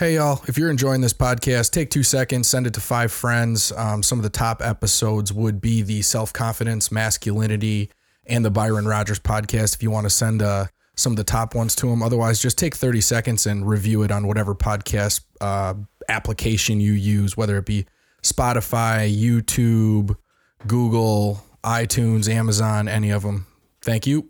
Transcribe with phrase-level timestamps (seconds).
[0.00, 3.70] Hey, y'all, if you're enjoying this podcast, take two seconds, send it to five friends.
[3.72, 7.90] Um, some of the top episodes would be the self confidence, masculinity,
[8.24, 9.74] and the Byron Rogers podcast.
[9.74, 12.56] If you want to send uh, some of the top ones to them, otherwise, just
[12.56, 15.74] take 30 seconds and review it on whatever podcast uh,
[16.08, 17.84] application you use, whether it be
[18.22, 20.16] Spotify, YouTube,
[20.66, 23.44] Google, iTunes, Amazon, any of them.
[23.82, 24.29] Thank you.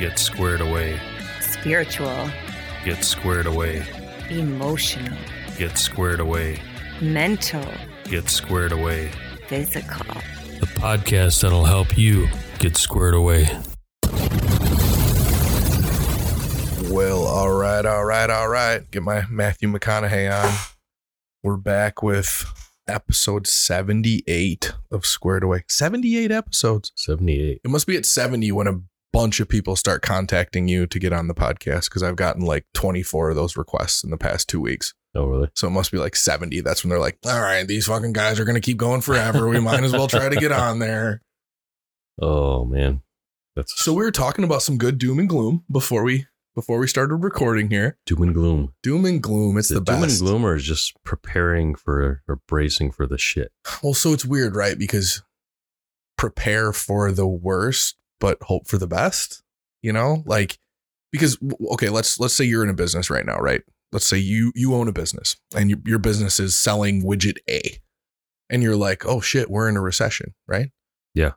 [0.00, 0.98] Get squared away.
[1.40, 2.30] spiritual,
[2.84, 3.84] Get squared away.
[4.30, 5.12] emotional,
[5.58, 6.58] Get squared away.
[7.02, 7.66] mental,
[8.08, 9.10] Get squared away.
[9.48, 10.06] physical.
[10.60, 12.28] The podcast that'll help you
[12.60, 13.48] get squared away.
[16.88, 18.88] Well, all right, all right, all right.
[18.92, 20.54] Get my Matthew McConaughey on.
[21.42, 22.46] We're back with
[22.86, 25.64] episode 78 of Squared Away.
[25.68, 26.92] 78 episodes.
[26.94, 27.60] 78.
[27.64, 28.80] It must be at 70 when a
[29.12, 32.66] bunch of people start contacting you to get on the podcast because I've gotten like
[32.74, 34.94] 24 of those requests in the past two weeks.
[35.16, 35.48] Oh, really?
[35.54, 36.60] So it must be like 70.
[36.60, 39.48] That's when they're like, all right, these fucking guys are going to keep going forever.
[39.48, 41.22] We might as well try to get on there.
[42.18, 43.02] Oh, man.
[43.56, 46.86] That's So we were talking about some good doom and gloom before we before we
[46.86, 47.98] started recording here.
[48.06, 48.72] doom and gloom.
[48.82, 52.90] Doom and gloom, it's the doom and gloom or is just preparing for or bracing
[52.90, 53.52] for the shit?
[53.82, 54.78] Well, so it's weird, right?
[54.78, 55.22] Because
[56.16, 59.42] prepare for the worst, but hope for the best.
[59.82, 60.58] You know, like
[61.12, 63.60] because w- okay, let's let's say you're in a business right now, right?
[63.92, 67.78] Let's say you you own a business and your your business is selling widget A,
[68.50, 70.70] and you're like, oh shit, we're in a recession, right?
[71.14, 71.32] Yeah.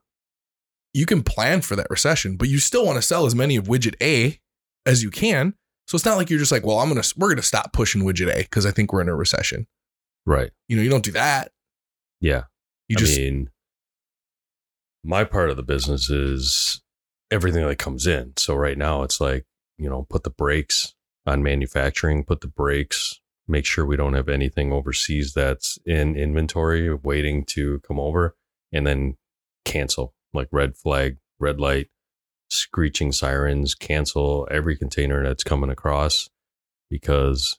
[0.94, 3.66] You can plan for that recession, but you still want to sell as many of
[3.66, 4.40] widget A
[4.86, 5.54] as you can.
[5.88, 8.34] So it's not like you're just like, well, I'm gonna we're gonna stop pushing widget
[8.34, 9.68] A because I think we're in a recession.
[10.26, 10.52] Right.
[10.68, 11.52] You know, you don't do that.
[12.20, 12.44] Yeah.
[12.88, 13.50] You I just mean,
[15.04, 16.81] my part of the business is
[17.31, 18.34] everything that comes in.
[18.38, 19.46] So right now it's like,
[19.78, 20.94] you know, put the brakes
[21.29, 26.94] on manufacturing, put the brakes, make sure we don't have anything overseas that's in inventory
[26.94, 28.35] waiting to come over,
[28.72, 29.16] and then
[29.66, 31.88] cancel like red flag, red light,
[32.50, 36.30] screeching sirens, cancel every container that's coming across
[36.89, 37.57] because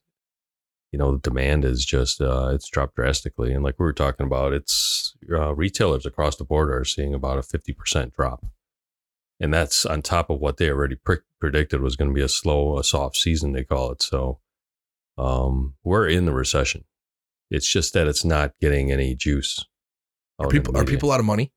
[0.93, 3.53] you know the demand is just uh, it's dropped drastically.
[3.53, 7.39] And like we were talking about it's uh, retailers across the board are seeing about
[7.39, 8.45] a 50% drop
[9.41, 12.29] and that's on top of what they already pre- predicted was going to be a
[12.29, 14.39] slow a soft season they call it so
[15.19, 16.85] um, we're in the recession
[17.51, 19.65] it's just that it's not getting any juice
[20.39, 21.53] Are people are people out of money?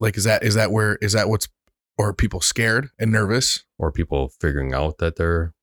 [0.00, 1.48] Like is that is that where is that what's
[1.96, 3.64] or are people scared and nervous?
[3.78, 5.54] or people figuring out that their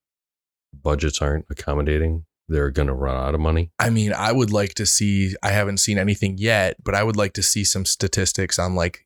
[0.72, 4.74] budgets aren't accommodating they're going to run out of money I mean, I would like
[4.74, 8.58] to see I haven't seen anything yet, but I would like to see some statistics
[8.58, 9.05] on like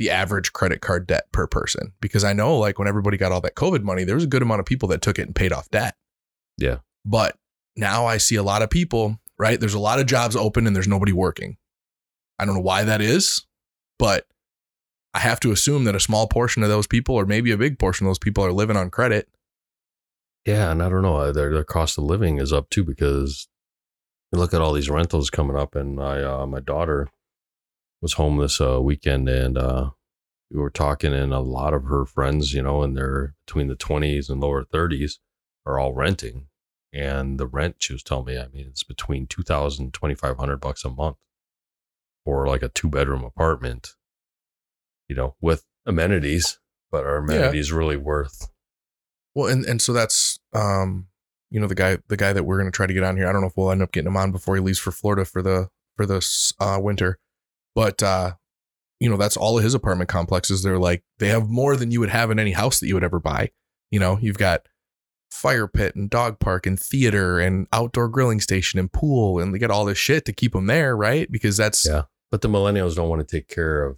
[0.00, 3.42] the average credit card debt per person because I know like when everybody got all
[3.42, 5.52] that COVID money, there was a good amount of people that took it and paid
[5.52, 5.94] off debt.
[6.56, 6.78] Yeah.
[7.04, 7.36] But
[7.76, 9.60] now I see a lot of people, right?
[9.60, 11.58] There's a lot of jobs open and there's nobody working.
[12.38, 13.44] I don't know why that is,
[13.98, 14.26] but
[15.12, 17.78] I have to assume that a small portion of those people, or maybe a big
[17.78, 19.28] portion of those people, are living on credit.
[20.46, 21.16] Yeah, and I don't know.
[21.16, 23.48] uh, Their their cost of living is up too because
[24.32, 27.08] you look at all these rentals coming up, and I uh, my daughter
[28.00, 29.90] was home this uh, weekend, and uh,
[30.50, 33.76] we were talking, and a lot of her friends, you know, and they're between the
[33.76, 35.20] twenties and lower thirties,
[35.66, 36.46] are all renting,
[36.92, 40.38] and the rent she was telling me, I mean, it's between two thousand twenty five
[40.38, 41.16] hundred bucks a month
[42.24, 43.94] for like a two bedroom apartment,
[45.08, 46.58] you know, with amenities,
[46.90, 48.50] but are amenities really worth?
[49.34, 51.06] Well, and and so that's um,
[51.50, 53.28] you know, the guy the guy that we're gonna try to get on here.
[53.28, 55.24] I don't know if we'll end up getting him on before he leaves for Florida
[55.24, 57.18] for the for this uh, winter,
[57.74, 58.32] but uh,
[59.00, 60.62] you know, that's all of his apartment complexes.
[60.62, 63.04] They're like they have more than you would have in any house that you would
[63.04, 63.50] ever buy.
[63.90, 64.66] You know, you've got
[65.30, 69.58] fire pit and dog park and theater and outdoor grilling station and pool and they
[69.58, 71.30] get all this shit to keep them there, right?
[71.30, 72.02] Because that's Yeah.
[72.30, 73.96] But the millennials don't want to take care of.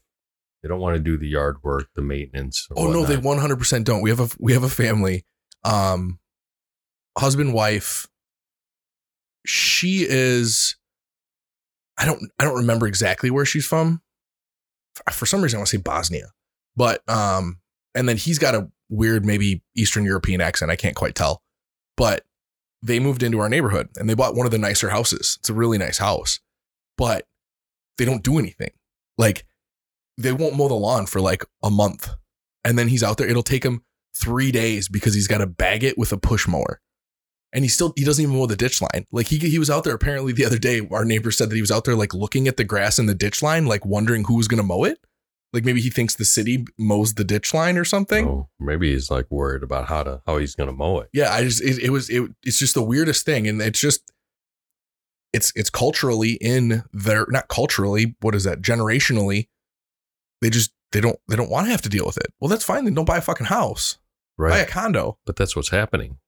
[0.63, 2.69] They don't want to do the yard work, the maintenance.
[2.71, 4.01] or Oh no, they 100% don't.
[4.01, 5.25] We have a we have a family,
[5.65, 6.21] um,
[7.19, 8.07] husband wife.
[9.45, 10.77] She is,
[11.99, 14.03] I don't I don't remember exactly where she's from.
[15.11, 16.33] For, some reason, I want to say Bosnia,
[16.77, 17.61] but um,
[17.95, 20.71] and then he's got a weird maybe Eastern European accent.
[20.71, 21.43] I can't quite tell,
[21.97, 22.27] but
[22.83, 25.39] they moved into our neighborhood and they bought one of the nicer houses.
[25.41, 26.41] It's a really nice house,
[26.99, 27.27] but
[27.97, 28.73] they don't do anything.
[29.17, 29.47] Like
[30.19, 32.11] they won't mow the lawn for like a month
[32.65, 33.29] and then he's out there.
[33.29, 33.83] It'll take him
[34.15, 36.81] three days because he's got to bag it with a push mower.
[37.55, 39.07] And he still he doesn't even mow the ditch line.
[39.13, 40.87] Like he he was out there apparently the other day.
[40.91, 43.15] Our neighbor said that he was out there like looking at the grass in the
[43.15, 44.99] ditch line, like wondering who was gonna mow it.
[45.53, 48.27] Like maybe he thinks the city mows the ditch line or something.
[48.27, 51.11] Oh, maybe he's like worried about how to how he's gonna mow it.
[51.13, 54.11] Yeah, I just it, it was it, it's just the weirdest thing, and it's just
[55.35, 59.49] it's it's culturally in their not culturally what is that generationally
[60.41, 62.33] they just they don't they don't want to have to deal with it.
[62.41, 62.85] Well, that's fine.
[62.85, 63.99] Then don't buy a fucking house.
[64.39, 65.19] Buy a condo.
[65.27, 66.19] But that's what's happening.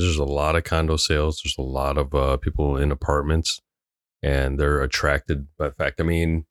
[0.00, 1.40] There's a lot of condo sales.
[1.42, 3.62] There's a lot of uh, people in apartments,
[4.22, 6.00] and they're attracted by the fact.
[6.00, 6.44] I mean,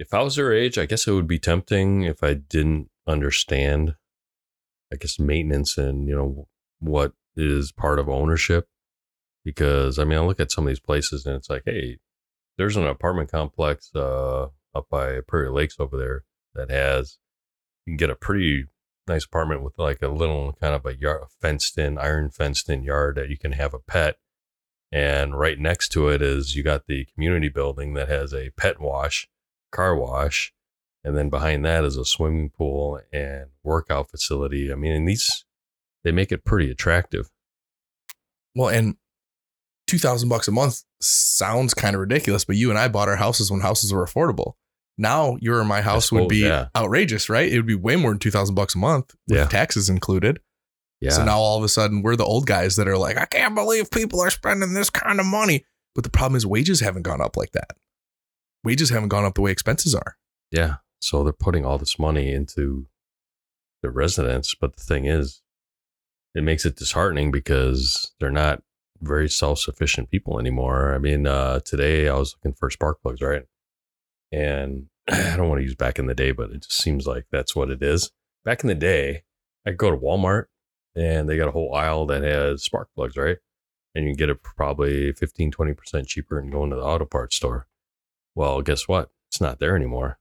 [0.00, 3.94] if I was their age, I guess it would be tempting if I didn't understand,
[4.92, 6.48] I guess, maintenance and you know
[6.80, 8.66] what is part of ownership.
[9.44, 11.98] Because I mean, I look at some of these places and it's like, hey,
[12.58, 16.24] there's an apartment complex uh, up by Prairie Lakes over there
[16.54, 17.18] that has
[17.86, 18.66] you can get a pretty
[19.06, 22.82] nice apartment with like a little kind of a yard, fenced in, iron fenced in
[22.82, 24.18] yard that you can have a pet.
[24.92, 28.80] And right next to it is you got the community building that has a pet
[28.80, 29.28] wash,
[29.70, 30.52] car wash,
[31.04, 34.72] and then behind that is a swimming pool and workout facility.
[34.72, 35.44] I mean, and these
[36.02, 37.30] they make it pretty attractive.
[38.54, 38.96] Well, and
[39.86, 43.16] two thousand bucks a month sounds kind of ridiculous, but you and I bought our
[43.16, 44.54] houses when houses were affordable.
[45.00, 46.68] Now your or my house would be yeah.
[46.76, 47.50] outrageous, right?
[47.50, 49.46] It would be way more than two thousand bucks a month with Yeah.
[49.46, 50.40] taxes included.
[51.00, 51.10] Yeah.
[51.10, 53.54] So now all of a sudden we're the old guys that are like, I can't
[53.54, 55.64] believe people are spending this kind of money.
[55.94, 57.70] But the problem is wages haven't gone up like that.
[58.62, 60.16] Wages haven't gone up the way expenses are.
[60.50, 60.76] Yeah.
[61.00, 62.86] So they're putting all this money into
[63.82, 64.54] the residents.
[64.54, 65.40] But the thing is,
[66.34, 68.62] it makes it disheartening because they're not
[69.00, 70.94] very self sufficient people anymore.
[70.94, 73.44] I mean, uh, today I was looking for spark plugs, right?
[74.30, 77.26] And I don't want to use back in the day, but it just seems like
[77.30, 78.10] that's what it is.
[78.44, 79.22] Back in the day,
[79.66, 80.46] I go to Walmart
[80.96, 83.38] and they got a whole aisle that has spark plugs, right?
[83.94, 87.36] And you can get it probably 15, 20% cheaper than going to the auto parts
[87.36, 87.66] store.
[88.34, 89.10] Well, guess what?
[89.28, 90.18] It's not there anymore.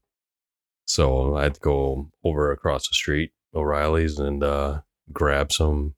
[0.86, 4.82] So I had to go over across the street, O'Reilly's, and uh,
[5.14, 5.94] grab some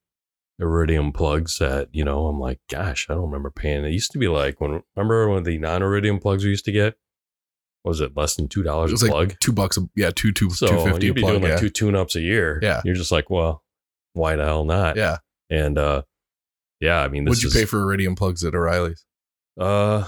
[0.60, 3.86] iridium plugs that, you know, I'm like, gosh, I don't remember paying.
[3.86, 6.72] It used to be like when, remember when the non iridium plugs we used to
[6.72, 6.96] get?
[7.84, 9.36] Was it less than $2 It was a like plug?
[9.40, 11.34] two bucks, a, yeah, two, two, So two fifty you'd be plug.
[11.34, 11.58] doing like yeah.
[11.58, 12.60] two tune ups a year.
[12.62, 12.82] Yeah.
[12.86, 13.64] You're just like, well,
[14.14, 14.98] why the hell not?
[14.98, 15.18] yeah.
[15.50, 16.04] And uh,
[16.80, 19.06] yeah, I mean, this What'd you is, pay for iridium plugs at O'Reilly's?
[19.60, 20.06] Uh,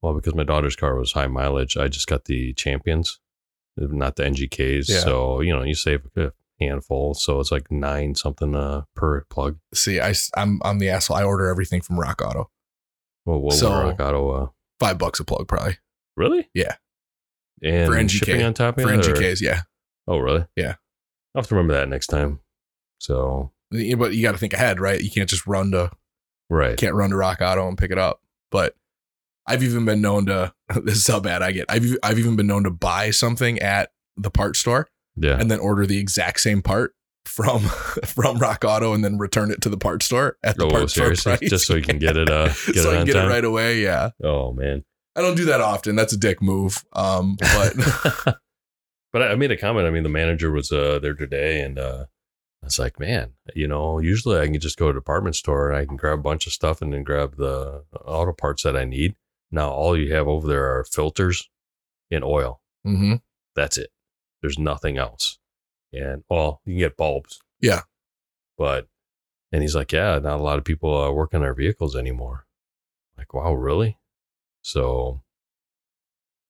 [0.00, 3.20] well, because my daughter's car was high mileage, I just got the champions,
[3.76, 4.88] not the NGKs.
[4.88, 5.00] Yeah.
[5.00, 7.14] So you know, you save a handful.
[7.14, 9.58] So it's like nine something uh, per plug.
[9.74, 11.16] See, I, I'm I'm the asshole.
[11.16, 12.50] I order everything from Rock Auto.
[13.26, 14.30] Well, what so, Rock Auto?
[14.30, 14.46] Uh,
[14.80, 15.76] Five bucks a plug, probably
[16.16, 16.48] really?
[16.54, 16.76] Yeah.
[17.62, 18.10] And For NGK.
[18.26, 19.40] shipping on top of for it, or- NGKs.
[19.40, 19.62] Yeah,
[20.08, 20.46] Oh, really?
[20.56, 20.74] Yeah.
[21.34, 22.40] I'll have to remember that next time.
[22.98, 23.78] So but
[24.14, 25.00] you got to think ahead, right?
[25.00, 25.90] You can't just run to
[26.50, 26.76] right.
[26.76, 28.20] can't run to Rock Auto and pick it up.
[28.50, 28.74] But
[29.46, 30.52] I've even been known to.
[30.84, 31.66] This is how bad I get.
[31.68, 35.38] I've I've even been known to buy something at the part store Yeah.
[35.38, 36.94] and then order the exact same part
[37.26, 37.60] from
[38.04, 40.90] from Rock Auto and then return it to the part store at the Oh, part
[40.90, 41.40] store price.
[41.40, 43.26] Just so you can get it, uh, get so it I can get time?
[43.26, 43.82] it right away.
[43.82, 44.84] Yeah, Oh man.
[45.14, 45.96] I don't do that often.
[45.96, 46.84] That's a dick move.
[46.92, 47.74] Um, but
[49.12, 49.86] but I made a comment.
[49.86, 52.06] I mean, the manager was uh, there today, and uh,
[52.62, 55.68] I was like, man, you know, usually I can just go to a department store
[55.70, 58.76] and I can grab a bunch of stuff and then grab the auto parts that
[58.76, 59.16] I need.
[59.50, 61.50] Now, all you have over there are filters
[62.10, 62.60] and oil.
[62.86, 63.20] Mhm.
[63.54, 63.90] That's it.
[64.40, 65.38] There's nothing else.
[65.92, 67.40] And well, you can get bulbs.
[67.60, 67.82] Yeah.
[68.56, 68.86] But,
[69.50, 72.46] and he's like, yeah, not a lot of people uh, work on their vehicles anymore.
[73.18, 73.98] Like, wow, really?
[74.62, 75.22] So,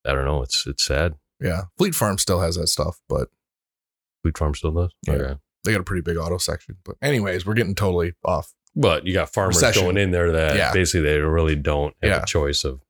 [0.06, 0.42] I don't know.
[0.42, 1.14] It's it's sad.
[1.40, 3.28] yeah, Fleet Farm still has that stuff, but
[4.22, 4.92] Fleet Farm still does.
[5.06, 5.12] Yeah.
[5.14, 5.34] Okay.
[5.64, 6.76] they got a pretty big auto section.
[6.84, 8.52] But anyways, we're getting totally off.
[8.74, 9.82] But you got farmers Recession.
[9.84, 10.72] going in there that Yeah.
[10.72, 12.22] basically they really don't have Yeah.
[12.22, 12.80] a choice of.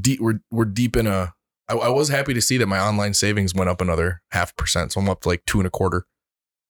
[0.00, 1.34] Deep, we're we're deep in a.
[1.68, 4.92] I, I was happy to see that my online savings went up another half percent,
[4.92, 6.06] so I'm up to like two and a quarter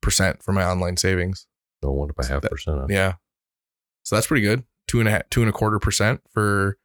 [0.00, 1.47] percent for my online savings.
[1.83, 2.88] Don't want to buy half That- percent on.
[2.88, 3.14] Yeah.
[4.04, 4.64] So that's pretty good.
[4.88, 6.76] Two and a half, two and a quarter percent for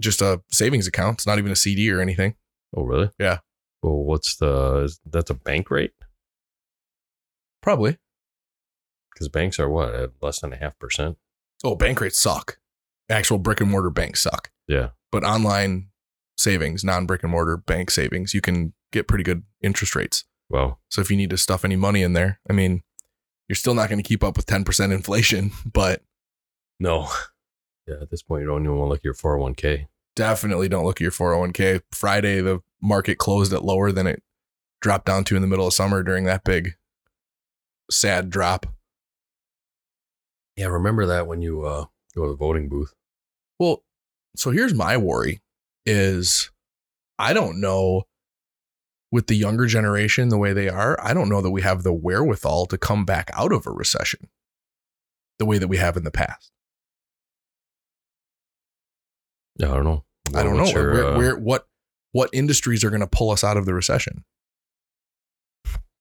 [0.00, 1.18] just a savings account.
[1.18, 2.34] It's not even a CD or anything.
[2.76, 3.10] Oh, really?
[3.18, 3.38] Yeah.
[3.82, 4.92] Well, what's the?
[5.06, 5.92] That's a bank rate
[7.62, 7.96] Probably.
[9.12, 11.16] because banks are what at less than a half percent.
[11.64, 12.58] Oh, bank rates suck.
[13.10, 14.50] Actual brick and mortar banks suck.
[14.66, 14.90] Yeah.
[15.10, 15.88] But online
[16.36, 20.24] savings, non brick and mortar bank savings, you can get pretty good interest rates.
[20.50, 22.82] Well, So if you need to stuff any money in there, I mean,
[23.48, 26.02] you're still not going to keep up with 10% inflation, but
[26.80, 27.08] no.
[27.88, 27.96] Yeah.
[28.02, 29.88] At this point, you don't even want to look at your four hundred one k.
[30.14, 31.80] definitely don't look at your 401k.
[31.92, 34.22] Friday, the market closed at lower than it
[34.80, 36.74] dropped down to in the middle of summer during that big
[37.90, 38.66] sad drop.
[40.56, 40.66] Yeah.
[40.66, 42.92] Remember that when you uh, go to the voting booth.
[43.58, 43.82] Well,
[44.36, 45.40] so here's my worry
[45.86, 46.50] is
[47.18, 48.04] I don't know
[49.10, 51.94] with the younger generation the way they are, I don't know that we have the
[51.94, 54.28] wherewithal to come back out of a recession
[55.38, 56.52] the way that we have in the past.
[59.58, 60.04] Yeah, I don't know.
[60.34, 61.66] I don't know your, where, uh, where what
[62.12, 64.24] what industries are going to pull us out of the recession,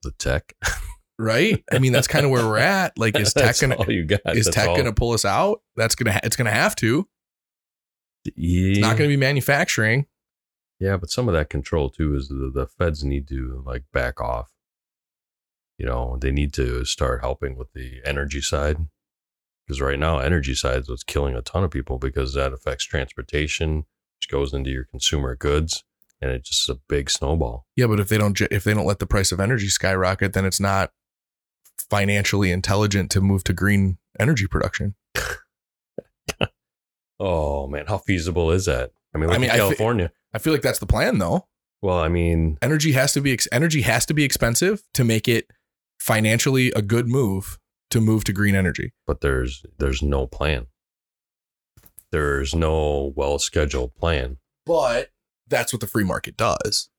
[0.03, 0.53] the tech.
[1.19, 1.63] right?
[1.71, 2.97] I mean, that's kind of where we're at.
[2.97, 3.91] Like, is tech going to
[4.31, 5.61] is That's tech going to pull us out?
[5.75, 7.07] That's gonna it's going to have to.
[8.35, 8.71] Yeah.
[8.71, 10.05] It's not going to be manufacturing.
[10.79, 14.21] Yeah, but some of that control too is the, the feds need to like back
[14.21, 14.51] off.
[15.79, 18.77] You know, they need to start helping with the energy side.
[19.67, 22.85] Because right now, energy side is what's killing a ton of people because that affects
[22.85, 23.85] transportation,
[24.19, 25.83] which goes into your consumer goods,
[26.21, 27.65] and it's just a big snowball.
[27.75, 30.45] Yeah, but if they don't if they don't let the price of energy skyrocket, then
[30.45, 30.91] it's not
[31.89, 34.95] financially intelligent to move to green energy production.
[37.19, 38.91] Oh man, how feasible is that?
[39.13, 40.11] I mean, I mean, at I thi- California.
[40.33, 41.47] I feel like that's the plan though.
[41.81, 45.27] well, I mean, Energy has to be ex- energy has to be expensive to make
[45.27, 45.47] it
[45.99, 47.57] financially a good move
[47.89, 48.93] to move to green energy.
[49.05, 50.67] but there's there's no plan.
[52.11, 54.37] There's no well scheduled plan.
[54.65, 55.09] But
[55.47, 56.89] that's what the free market does.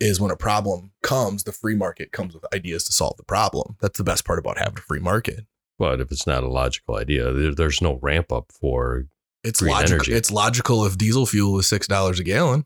[0.00, 3.76] Is when a problem comes, the free market comes with ideas to solve the problem.
[3.80, 5.44] That's the best part about having a free market.
[5.78, 9.04] But if it's not a logical idea, there, there's no ramp up for
[9.44, 9.94] It's logical.
[9.94, 10.12] energy.
[10.14, 12.64] It's logical if diesel fuel is six dollars a gallon.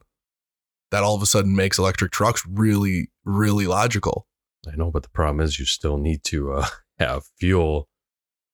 [0.91, 4.27] That all of a sudden makes electric trucks really, really logical.
[4.73, 6.67] I know, but the problem is you still need to uh,
[6.99, 7.89] have fuel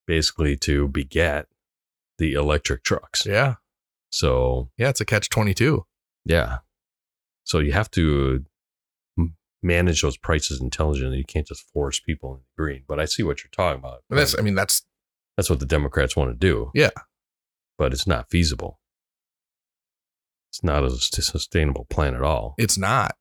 [0.07, 1.47] basically to beget
[2.19, 3.25] the electric trucks.
[3.27, 3.55] Yeah,
[4.11, 4.89] So, yeah.
[4.91, 5.85] It's a catch twenty two.
[6.25, 6.59] yeah.
[7.45, 8.45] So you have to
[9.63, 11.19] manage those prices intelligently.
[11.19, 12.85] You can't just force people green.
[12.87, 14.03] But I see what you're talking about.
[14.09, 14.39] That's.
[14.39, 14.83] I mean, that's
[15.37, 16.71] That's what the Democrats want to do.
[16.75, 16.91] Yeah.
[17.79, 18.79] But it's not feasible.
[20.51, 22.55] It's not a sustainable plan at all.
[22.59, 23.17] it's not.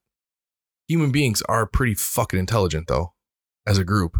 [0.88, 3.14] Human beings are pretty fucking intelligent though,
[3.66, 4.18] as a group.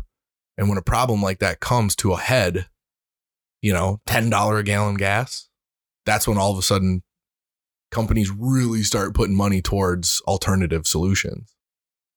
[0.60, 2.68] And when a problem like that comes to a head,
[3.62, 5.48] you know, ten dollar a gallon gas,
[6.04, 7.02] that's when all of a sudden
[7.90, 11.56] companies really start putting money towards alternative solutions.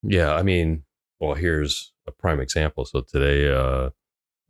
[0.02, 0.84] Yeah, I mean,
[1.18, 2.84] well, here's a prime example.
[2.84, 3.90] So today, uh,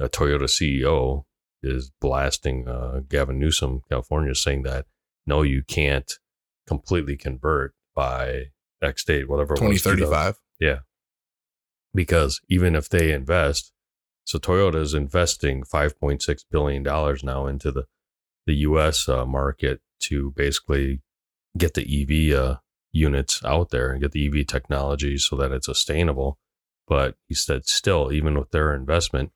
[0.01, 1.25] a Toyota CEO
[1.63, 4.87] is blasting uh, Gavin Newsom, California, saying that
[5.25, 6.19] no, you can't
[6.67, 8.47] completely convert by
[8.83, 10.11] X date, whatever Twenty thirty five.
[10.11, 10.83] Twenty was, thirty 2000 five.
[11.95, 13.71] because even if they invest,
[14.25, 17.87] so Toyota is investing five point six billion dollars now into the
[18.47, 19.09] the U.S.
[19.09, 21.01] Uh, market to basically
[21.57, 22.57] get the EV uh,
[22.93, 26.39] units out there and get the EV technology so that it's sustainable.
[26.87, 29.33] But he said, still, even with their investment,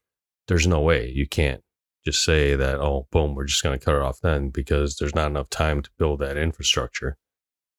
[0.47, 1.63] there's no way you can't
[2.05, 5.15] just say that, oh, boom, we're just going to cut it off then because there's
[5.15, 7.17] not enough time to build that infrastructure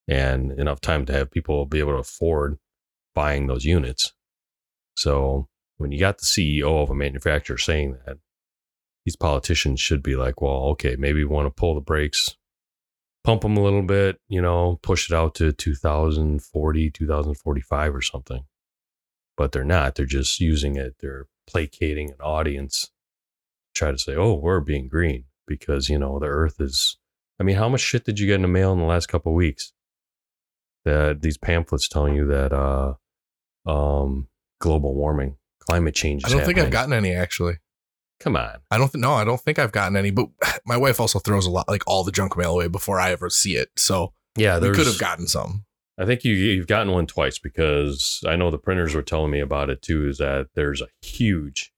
[0.07, 2.57] and enough time to have people be able to afford
[3.13, 4.13] buying those units.
[4.95, 5.47] So
[5.79, 8.17] when you got the CEO of a manufacturer saying that,
[9.05, 12.35] these politicians should be like, well, okay, maybe we want to pull the brakes,
[13.23, 18.43] pump them a little bit, you know, push it out to 2040, 2045 or something.
[19.37, 19.95] But they're not.
[19.95, 20.97] They're just using it.
[20.99, 22.91] They're placating an audience,
[23.73, 26.97] try to say, oh, we're being green because, you know, the earth is.
[27.39, 29.31] I mean, how much shit did you get in the mail in the last couple
[29.31, 29.71] of weeks?
[30.83, 32.93] That these pamphlets telling you that uh,
[33.65, 34.27] um,
[34.59, 36.23] global warming, climate change.
[36.25, 37.57] I don't think I've gotten any actually.
[38.19, 38.57] Come on.
[38.69, 40.11] I don't think no, I don't think I've gotten any.
[40.11, 40.27] But
[40.65, 43.29] my wife also throws a lot, like all the junk mail away before I ever
[43.29, 43.69] see it.
[43.77, 45.65] So Yeah, we could have gotten some.
[45.97, 49.39] I think you you've gotten one twice because I know the printers were telling me
[49.39, 50.07] about it too.
[50.07, 51.73] Is that there's a huge,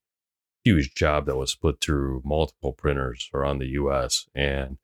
[0.64, 4.26] huge job that was split through multiple printers around the U.S.
[4.34, 4.78] and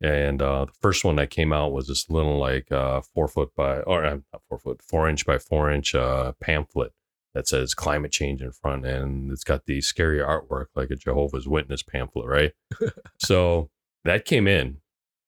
[0.00, 3.54] and uh, the first one that came out was this little like uh, four foot
[3.54, 6.92] by or uh, not four foot four inch by four inch uh, pamphlet
[7.34, 11.48] that says climate change in front and it's got the scary artwork like a Jehovah's
[11.48, 12.52] Witness pamphlet, right?
[13.18, 13.70] so
[14.04, 14.78] that came in.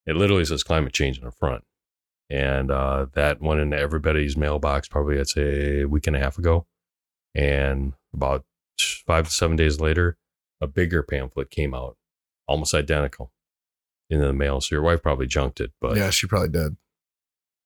[0.07, 1.65] It literally says climate change in the front
[2.31, 6.39] and uh, that went into everybody's mailbox probably I'd say a week and a half
[6.39, 6.67] ago.
[7.35, 8.45] And about
[9.07, 10.17] five to seven days later,
[10.61, 11.97] a bigger pamphlet came out,
[12.47, 13.33] almost identical,
[14.09, 14.61] in the mail.
[14.61, 16.77] So your wife probably junked it, but yeah, she probably did.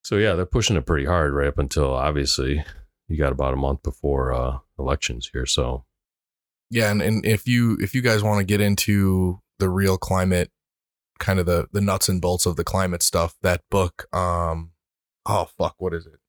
[0.03, 2.65] so yeah, they're pushing it pretty hard right up until obviously
[3.09, 5.47] you got about a month before uh, elections here.
[5.47, 5.85] So
[6.71, 10.51] Yeah, and, and if you if you guys want to get into the real climate,
[11.19, 14.73] kind of the the nuts and bolts of the climate stuff, that book, um,
[15.27, 16.21] oh fuck, what is it?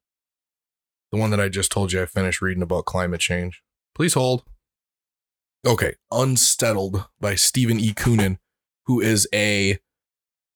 [1.12, 3.62] The one that I just told you I finished reading about climate change.
[3.96, 4.44] Please hold.
[5.66, 7.94] Okay, Unsettled by Stephen E.
[7.94, 8.38] Coonan,
[8.86, 9.80] who is a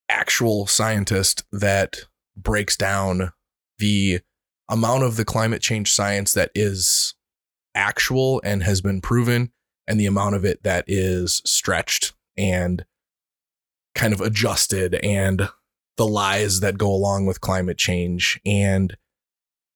[0.07, 2.05] actual scientist that
[2.37, 3.33] breaks down
[3.79, 4.21] the
[4.69, 7.15] amount of the climate change science that is
[7.75, 9.51] actual and has been proven
[9.87, 12.85] and the amount of it that is stretched and
[13.95, 15.49] kind of adjusted and
[15.97, 18.97] the lies that go along with climate change and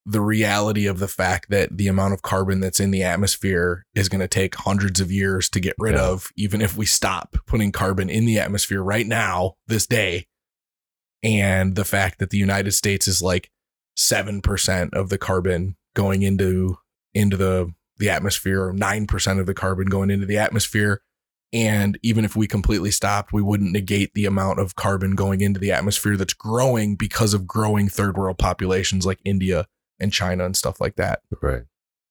[0.05, 4.07] the reality of the fact that the amount of carbon that's in the atmosphere is
[4.07, 6.03] going to take hundreds of years to get rid Yeah.
[6.07, 10.25] of even if we stop putting carbon in the atmosphere right now this day
[11.21, 13.51] and the fact that the United States is like
[13.97, 16.77] 7% of the carbon going into
[17.13, 21.01] into the the atmosphere, 9% of the carbon going into the atmosphere.
[21.51, 25.59] And even if we completely stopped, we wouldn't negate the amount of carbon going into
[25.59, 29.65] the atmosphere that's growing because of growing third world populations like India
[29.99, 31.21] and China and stuff like that.
[31.41, 31.63] Right.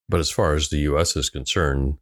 [0.09, 1.99] But as far as the US is concerned,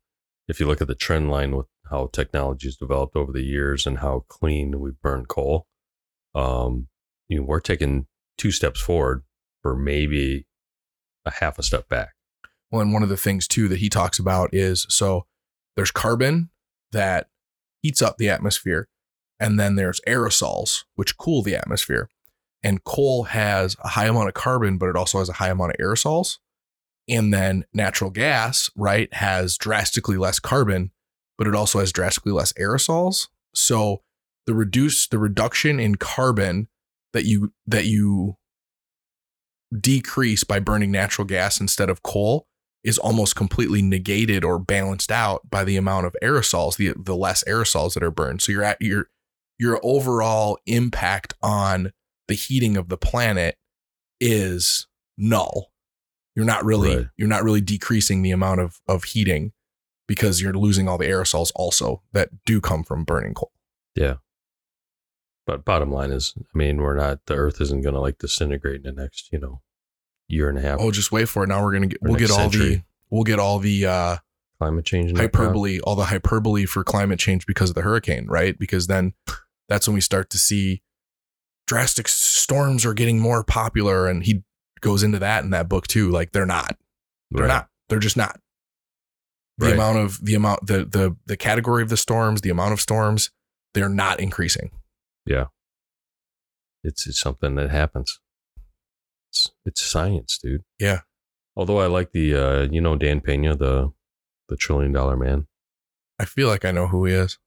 [0.48, 3.86] if you look at the trend line with how technology has developed over the years
[3.86, 5.68] and how clean we burn coal,
[6.34, 6.88] um,
[7.28, 9.24] you know, we're taking two steps forward
[9.66, 10.46] for maybe
[11.26, 12.14] a half a step back.
[12.70, 15.26] Well, and one of the things too that he talks about is so
[15.76, 16.52] there's carbon
[16.92, 17.30] that
[17.82, 18.88] heats up the atmosphere,
[19.40, 22.10] and then there's aerosols which cool the atmosphere.
[22.62, 25.72] And coal has a high amount of carbon, but it also has a high amount
[25.72, 26.38] of aerosols.
[27.10, 30.92] And then natural gas, right, has drastically less carbon,
[31.40, 33.30] but it also has drastically less aerosols.
[33.56, 34.04] So
[34.46, 36.68] the reduce the reduction in carbon
[37.14, 38.38] that you that you
[39.82, 42.48] decrease by burning natural gas instead of coal
[42.84, 47.44] is almost completely negated or balanced out by the amount of aerosols, the the less
[47.46, 48.42] aerosols that are burned.
[48.42, 49.10] So you're at your
[49.58, 51.92] your overall impact on
[52.28, 53.58] the heating of the planet
[54.20, 55.72] is null.
[56.36, 57.08] You're not really Right.
[57.18, 59.54] you're not really decreasing the amount of of heating
[60.08, 63.52] because you're losing all the aerosols also that do come from burning coal.
[63.96, 64.16] Yeah.
[65.48, 68.84] But bottom line is, I mean, we're not, the earth isn't going to like disintegrate
[68.86, 69.62] in the next, you know,
[70.28, 70.80] year and a half.
[70.80, 71.48] Oh, just wait for it.
[71.48, 74.18] Now we're gonna get we'll get all the we'll get all the uh
[74.58, 75.16] Climate change.
[75.18, 78.58] hyperbole, all the hyperbole for climate change because of the hurricane, right?
[78.58, 79.14] Because then
[79.68, 80.82] that's when we start to see
[81.68, 84.08] drastic storms are getting more popular.
[84.08, 84.44] And he
[84.80, 86.10] goes into that in that book too.
[86.10, 86.78] Like they're not,
[87.32, 87.54] they're Right.
[87.54, 88.40] not, they're just not.
[89.58, 89.74] The Right.
[89.76, 93.32] amount of the amount, the, the, the category of the storms, the amount of storms,
[93.74, 94.72] they're not increasing.
[95.26, 95.48] Yeah,
[96.84, 98.20] it's, it's something that happens.
[99.36, 100.64] It's, it's science, dude.
[100.80, 101.02] Yeah.
[101.58, 103.92] Although I like the, uh, you know, Dan Pena, the,
[104.48, 105.48] the trillion dollar man.
[106.18, 107.38] I feel like I know who he is.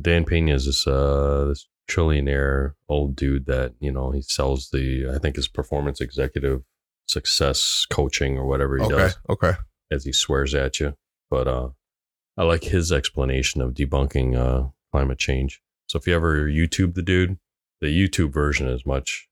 [0.00, 5.10] Dan Pena is this uh this trillionaire old dude that you know he sells the
[5.14, 6.62] I think his performance executive
[7.08, 9.18] success coaching or whatever he does.
[9.28, 9.48] Okay.
[9.48, 9.58] does Okay.
[9.90, 10.96] as he swears at you.
[11.28, 11.70] But uh
[12.38, 15.60] I like his explanation of debunking uh climate change.
[15.88, 17.38] So if you ever YouTube the dude,
[17.80, 19.28] the YouTube version is much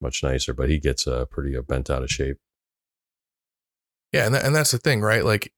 [0.00, 2.38] much nicer, but he gets uh pretty uh, bent out of shape.
[4.12, 5.24] Yeah, and that, and that's the thing, right?
[5.24, 5.52] Like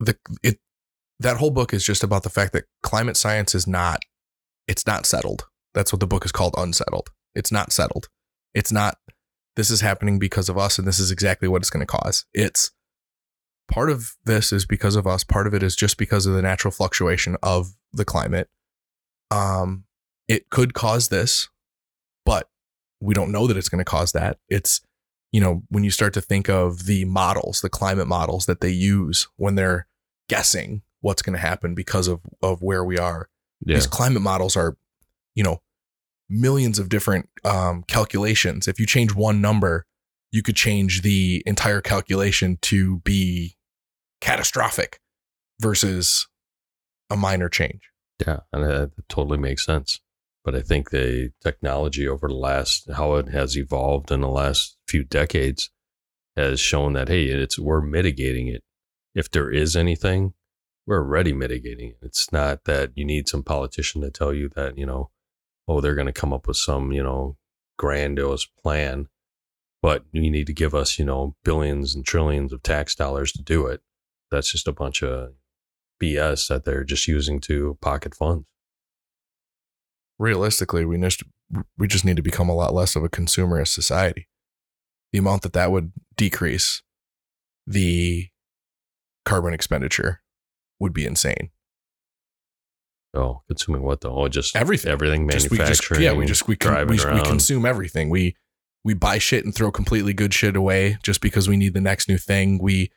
[0.00, 0.58] the it
[1.20, 4.00] that whole book is just about the fact that climate science is not
[4.66, 5.46] it's not settled.
[5.74, 7.10] That's what the book is called unsettled.
[7.34, 8.08] It's not settled.
[8.54, 8.98] It's not
[9.56, 12.24] this is happening because of us and this is exactly what it's going to cause.
[12.32, 12.70] It's
[13.70, 16.42] part of this is because of us, part of it is just because of the
[16.42, 18.48] natural fluctuation of the climate.
[19.30, 19.84] Um
[20.28, 21.48] it could cause this,
[22.24, 22.48] but
[23.02, 24.38] we don't know that it's going to cause that.
[24.48, 24.80] It's
[25.32, 28.70] you know, when you start to think of the models, the climate models that they
[28.70, 29.86] use when they're
[30.28, 33.28] guessing what's going to happen because of of where we are.
[33.64, 33.76] Yeah.
[33.76, 34.76] These climate models are,
[35.34, 35.60] you know,
[36.28, 38.68] millions of different um, calculations.
[38.68, 39.86] If you change one number,
[40.30, 43.56] you could change the entire calculation to be
[44.20, 45.00] catastrophic
[45.60, 46.28] versus
[47.10, 47.90] a minor change.
[48.26, 50.00] Yeah, and that totally makes sense.
[50.44, 54.76] But I think the technology over the last how it has evolved in the last
[54.88, 55.70] few decades
[56.36, 58.62] has shown that hey, it's we're mitigating it.
[59.14, 60.34] If there is anything,
[60.86, 61.98] we're already mitigating it.
[62.02, 65.10] It's not that you need some politician to tell you that, you know,
[65.68, 67.36] oh, they're going to come up with some, you know,
[67.78, 69.08] grandiose plan,
[69.80, 73.42] but you need to give us, you know, billions and trillions of tax dollars to
[73.42, 73.80] do it.
[74.30, 75.34] That's just a bunch of
[76.02, 78.46] BS that they're just using to pocket funds.
[80.22, 81.22] Realistically, we just
[81.76, 84.28] we just need to become a lot less of a consumerist society.
[85.12, 86.82] The amount that that would decrease
[87.66, 88.28] the
[89.24, 90.22] carbon expenditure
[90.80, 91.50] would be insane.
[93.14, 94.14] Oh, consuming what though?
[94.16, 94.90] Oh, just Everything.
[94.90, 96.00] everything, Just- we manufacturing.
[96.00, 98.08] just yeah, we just we con- we, we consume everything.
[98.08, 98.36] We
[98.84, 102.08] we buy shit and throw completely good shit away just because we need the next
[102.08, 102.58] new thing.
[102.60, 102.90] We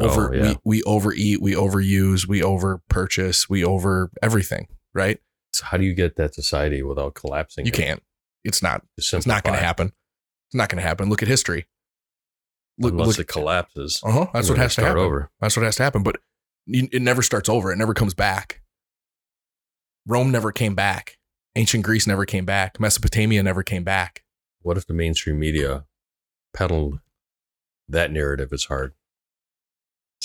[0.00, 0.42] oh, over Oh, yeah.
[0.64, 4.66] we, we overeat, we overuse, we over purchase, we over everything.
[4.92, 5.18] Right?
[5.60, 7.66] How do you get that society without collapsing?
[7.66, 7.76] You it?
[7.76, 8.02] can't.
[8.44, 8.82] It's not.
[8.96, 9.88] It's not going to happen.
[10.48, 11.08] It's not going to happen.
[11.08, 11.66] Look at history.
[12.78, 14.00] Look, Unless look, it collapses.
[14.02, 14.26] uh huh.
[14.32, 15.02] That's what has to start happen.
[15.02, 15.30] over.
[15.40, 16.02] That's what has to happen.
[16.02, 16.16] But
[16.66, 17.72] it never starts over.
[17.72, 18.62] It never comes back.
[20.06, 21.18] Rome never came back.
[21.56, 22.80] Ancient Greece never came back.
[22.80, 24.24] Mesopotamia never came back.
[24.62, 25.84] What if the mainstream media
[26.54, 27.00] peddled
[27.88, 28.94] that narrative is hard?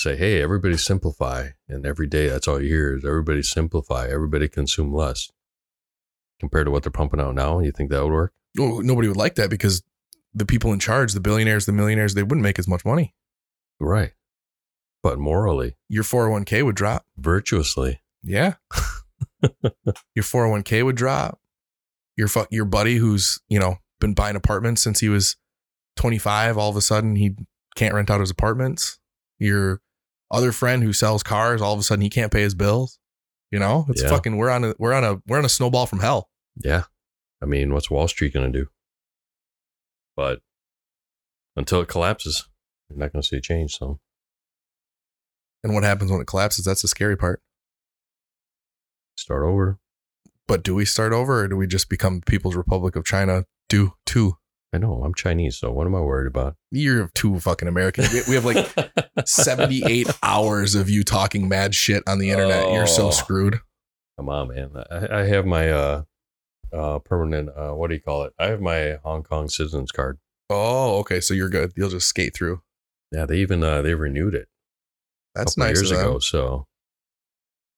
[0.05, 1.47] Say, hey, everybody simplify.
[1.67, 5.31] And every day that's all you hear is everybody simplify, everybody consume less.
[6.39, 8.33] Compared to what they're pumping out now, you think that would work?
[8.59, 9.81] Oh, nobody would like that because
[10.31, 13.15] the people in charge, the billionaires, the millionaires, they wouldn't make as much money.
[13.79, 14.11] Right.
[15.01, 17.03] But morally, Your 401k would drop.
[17.17, 18.53] virtuously, Yeah.
[19.41, 21.39] your 401k would drop.
[22.15, 25.35] Your fu- your buddy who's, you know, been buying apartments since he was
[25.95, 27.35] 25, all of a sudden he
[27.75, 28.99] can't rent out his apartments.
[29.39, 29.81] Your
[30.31, 32.99] other friend who sells cars, all of a sudden he can't pay his bills.
[33.51, 34.09] You know, it's Yeah.
[34.09, 36.29] fucking we're on a we're on a we're on a snowball from hell.
[36.63, 36.83] yeah.
[37.41, 38.67] I mean, what's Wall Street going to do?
[40.15, 40.39] But
[41.55, 42.47] until it collapses,
[42.89, 43.77] you're not going to see a change.
[43.77, 43.99] So
[45.63, 46.65] And what happens when it collapses?
[46.65, 47.41] That's the scary part.
[49.17, 49.79] start over.
[50.47, 53.45] But do we start over or do we just become People's Republic of China?
[53.69, 54.37] Do two.
[54.75, 56.55] I know I'm Chinese, so what am I worried about?
[56.69, 58.05] You're too fucking American.
[58.11, 58.67] We- We have like
[59.25, 62.71] 78 hours of you talking mad shit on the internet.
[62.73, 63.11] You're so Oh.
[63.11, 63.59] screwed.
[64.17, 64.71] Come on, man.
[64.91, 66.03] I, I have my uh,
[66.73, 67.49] uh, permanent.
[67.55, 68.33] Uh, what do you call it?
[68.37, 70.19] I have my Hong Kong citizens card.
[70.49, 71.21] Oh, okay.
[71.21, 71.71] So you're good.
[71.77, 72.61] You'll just skate through.
[73.11, 74.47] Yeah, they even uh, they renewed it.
[75.35, 76.19] That's nice years ago.
[76.19, 76.67] So,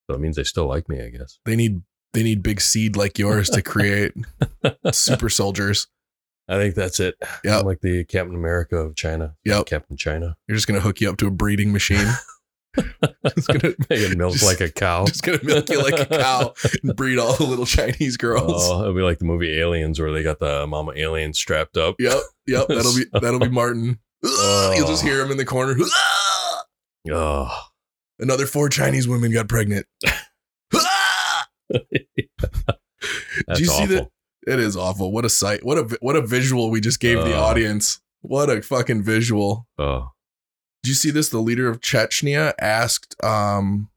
[0.09, 1.39] so it means they still like me, I guess.
[1.45, 1.81] They need
[2.13, 4.13] they need big seed like yours to create
[4.91, 5.87] super soldiers.
[6.49, 7.15] I think that's it.
[7.45, 9.35] I'm like the Captain America of China.
[9.45, 9.65] Yep.
[9.65, 10.37] Captain China.
[10.47, 12.07] You're just gonna hook you up to a breeding machine.
[13.35, 15.05] just gonna Making milk just- like a cow.
[15.05, 18.69] just gonna milk you like a cow and breed all the little Chinese girls.
[18.69, 21.95] Oh, it'll be like the movie Aliens, where they got the mama alien strapped up.
[21.99, 22.67] Yep, yep.
[22.69, 23.99] That'll be that'll be Martin.
[24.23, 24.73] Oh.
[24.77, 25.75] You'll just hear him in the corner.
[27.11, 27.63] Oh,
[28.19, 29.85] Another four Chinese women got pregnant.
[30.71, 30.87] that's
[33.59, 33.87] you see awful.
[33.87, 34.09] that?
[34.47, 35.11] It is awful.
[35.11, 35.65] What a sight.
[35.65, 37.41] What a what a visual we just gave the Oh.
[37.41, 37.99] audience.
[38.21, 39.67] What a fucking visual.
[39.77, 40.11] Oh,
[40.83, 41.29] Did you see this?
[41.29, 43.89] The leader of Chechnya asked um,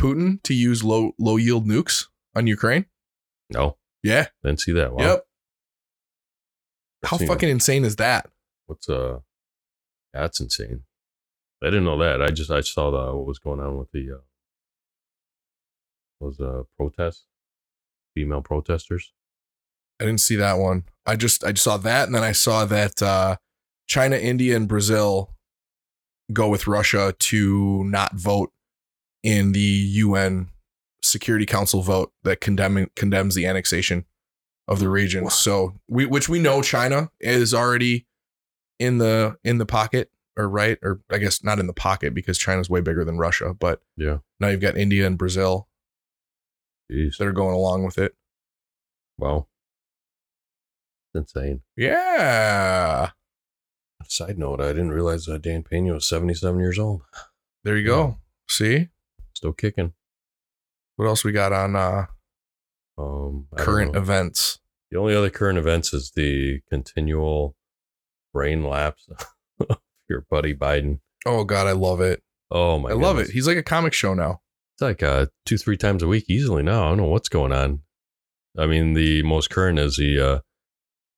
[0.00, 2.86] Putin to use low low yield nukes on Ukraine.
[3.50, 4.28] no, Yeah.
[4.42, 4.92] didn't see that.
[4.94, 5.04] Wow.
[5.04, 5.26] Yep.
[7.04, 7.26] How it.
[7.26, 8.30] fucking insane is that?
[8.66, 9.20] What's uh?
[10.14, 10.84] That's insane.
[11.62, 12.22] I didn't know that.
[12.22, 14.20] I just I saw the what was going on with the uh,
[16.20, 17.26] was uh protest,
[18.14, 19.12] female protesters.
[20.00, 20.84] I didn't see that one.
[21.06, 23.36] I just I saw that, and then I saw that uh,
[23.86, 25.34] China, India, and Brazil
[26.32, 28.52] go with Russia to not vote
[29.22, 30.50] in the UN
[31.02, 34.04] Security Council vote that condemn condemns the annexation
[34.68, 35.28] of the region.
[35.30, 38.06] So we, which we know China is already
[38.78, 42.38] in the in the pocket or right, or I guess not in the pocket because
[42.38, 43.54] China's way bigger than Russia.
[43.58, 44.18] But Yeah.
[44.38, 45.68] now you've got India and Brazil
[46.92, 47.16] Jeez.
[47.16, 48.14] that are going along with it.
[49.16, 49.48] Wow.
[51.14, 51.62] Insane.
[51.76, 53.10] Yeah,
[54.06, 57.02] Side note, I didn't realize that Dan Pena was 77 years old.
[57.64, 58.16] there you go.
[58.48, 58.88] See
[59.34, 59.92] Still kicking.
[60.96, 62.06] what else we got on uh,
[62.96, 64.60] Um, current events?
[64.90, 67.54] The only other current events is the continual
[68.32, 69.06] brain lapse
[69.68, 71.00] of your buddy Biden.
[71.26, 72.22] Oh God, I love it.
[72.50, 72.90] Oh my!
[72.90, 73.30] I love it.
[73.30, 74.40] He's like a comic show now.
[74.74, 76.86] It's like uh, two, three times a week easily now.
[76.86, 77.80] I don't know what's going on.
[78.56, 80.38] I mean, the most current is the uh,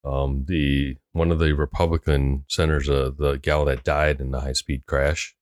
[0.03, 4.53] um, the one of the Republican senators, uh, the gal that died in the high
[4.53, 5.35] speed crash.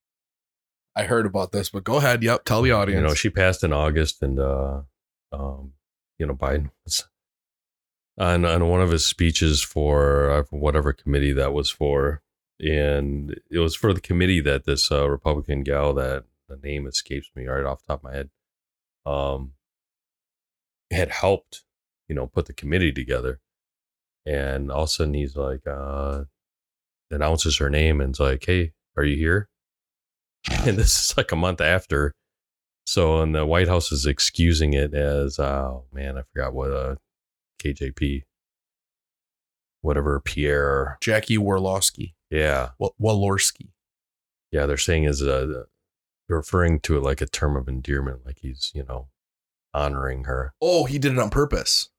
[0.95, 2.23] I heard about this, but go ahead.
[2.23, 2.99] Yep, tell the audience.
[2.99, 4.81] You know, she passed in August, and uh,
[5.31, 5.73] um,
[6.17, 7.05] you know, Biden was
[8.17, 12.21] on on one of his speeches for uh, whatever committee that was for,
[12.59, 17.29] and it was for the committee that this uh, Republican gal that the name escapes
[17.35, 18.29] me right off the top of my head,
[19.05, 19.53] um,
[20.91, 21.63] had helped,
[22.07, 23.39] you know, put the committee together,
[24.25, 26.23] and all of a sudden he's like, uh,
[27.11, 29.49] announces her name and's like, "Hey, are you here?"
[30.65, 32.13] And this is like a month after.
[32.85, 36.95] So, and the White House is excusing it as, oh man, I forgot what uh,
[37.63, 38.23] KJP,
[39.81, 43.69] whatever Pierre, Jackie Walorski, yeah, Wa- Walorski.
[44.51, 45.45] yeah, they're saying is uh,
[46.27, 49.09] they're referring to it like a term of endearment, like he's you know
[49.73, 50.53] honoring her.
[50.61, 51.89] Oh, he did it on purpose.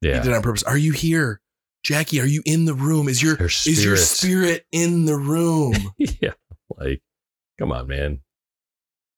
[0.00, 0.62] Yeah, he did it on purpose.
[0.62, 1.40] Are you here,
[1.86, 2.20] Jackie?
[2.20, 3.08] Are you in the room?
[3.08, 3.98] Is your is your spirit.
[3.98, 5.74] spirit in the room?
[5.98, 6.32] yeah,
[6.76, 7.00] like
[7.60, 8.20] come on, man.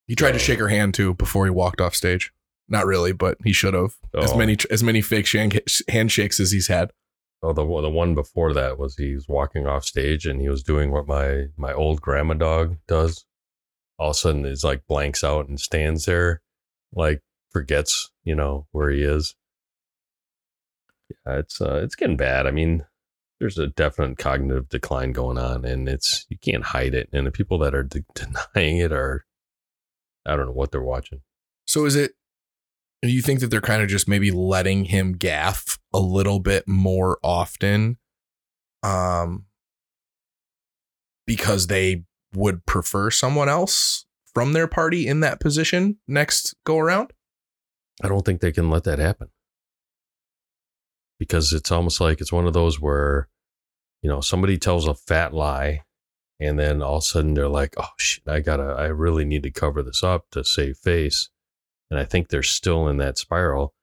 [0.07, 2.31] He tried to shake her hand too before he walked off stage.
[2.69, 3.93] Not really, but he should have.
[4.15, 4.37] As Oh.
[4.37, 5.51] many as many fake shan-
[5.89, 6.91] handshakes as he's had.
[7.43, 10.63] Oh, the the one before that was he was walking off stage and he was
[10.63, 13.25] doing what my my old grandma dog does.
[13.99, 16.43] All of a sudden, it's like blanks out and stands there,
[16.93, 19.35] like forgets, you know, where he is.
[21.11, 22.47] Yeah, it's uh, it's getting bad.
[22.47, 22.85] I mean,
[23.41, 27.09] there's a definite cognitive decline going on, and it's you can't hide it.
[27.13, 29.25] And the people that are de- denying it are,
[30.27, 31.23] I don't know what they're watching.
[31.67, 32.13] So is it?
[33.03, 36.67] Do you think that they're kind of just maybe letting him gaff a little bit
[36.67, 37.97] more often,
[38.83, 39.47] um,
[41.25, 47.13] because they would prefer someone else from their party in that position next go around?
[48.03, 49.29] I don't think they can let that happen
[51.19, 53.29] because it's almost like it's one of those where,
[54.03, 55.83] you know, somebody tells a fat lie
[56.41, 59.43] and then all of a sudden they're like, oh shit, I gotta, I really need
[59.43, 61.31] to cover this up to save face.
[61.91, 63.75] And I think they're still in that spiral,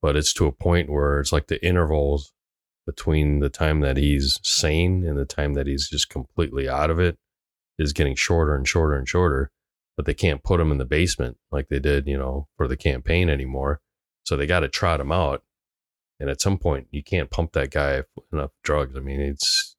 [0.00, 2.32] but it's to a point where it's like the intervals
[2.86, 6.98] between the time that he's sane and the time that he's just completely out of
[6.98, 7.18] it
[7.78, 9.52] is getting shorter and shorter and shorter
[9.96, 12.76] but they can't put him in the basement like they did, you know, for the
[12.76, 13.80] campaign anymore.
[14.24, 15.42] So they got to trot him out.
[16.22, 18.96] And at some point, you can't pump that guy enough drugs.
[18.96, 19.74] I mean, it's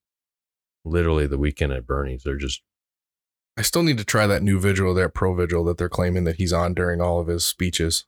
[0.84, 2.24] literally the weekend at Bernie's.
[2.24, 2.62] They're just,
[3.56, 6.74] I still need to try that Nuvigil, that Provigil that they're claiming that he's on
[6.74, 8.04] during all of his speeches.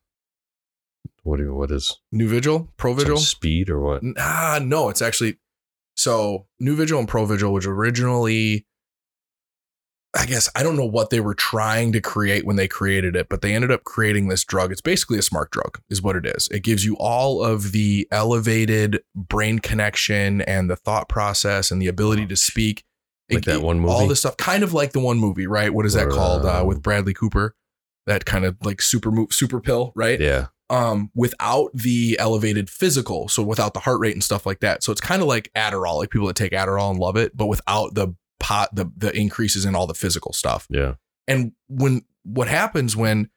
[1.24, 3.16] what, do- what is Nuvigil, pro vigil.
[3.16, 4.02] speed or what?
[4.18, 5.38] Ah, no, it's actually
[5.96, 8.66] so Nuvigil and Provigil, which originally,
[10.18, 13.28] I guess, I don't know what they were trying to create when they created it,
[13.30, 14.72] but they ended up creating this drug.
[14.72, 16.48] It's basically a smart drug, is what it is.
[16.52, 21.88] It gives you all of the elevated brain connection and the thought process and the
[21.88, 22.84] ability to speak.
[23.30, 23.94] Like It- that one movie?
[23.94, 25.74] All this stuff, kind of like the one movie, right?
[25.74, 27.56] What is that Or, called uh, um, with Bradley Cooper?
[28.08, 30.20] That kind of like super move, super pill, right?
[30.20, 30.48] Yeah.
[30.70, 34.82] um, without the elevated physical, so without the heart rate and stuff like that.
[34.84, 37.46] So it's kind of like Adderall, like people that take Adderall and love it, but
[37.48, 40.68] without the pot, the the increases in all the physical stuff.
[40.70, 40.96] Yeah.
[41.28, 43.30] And when what happens when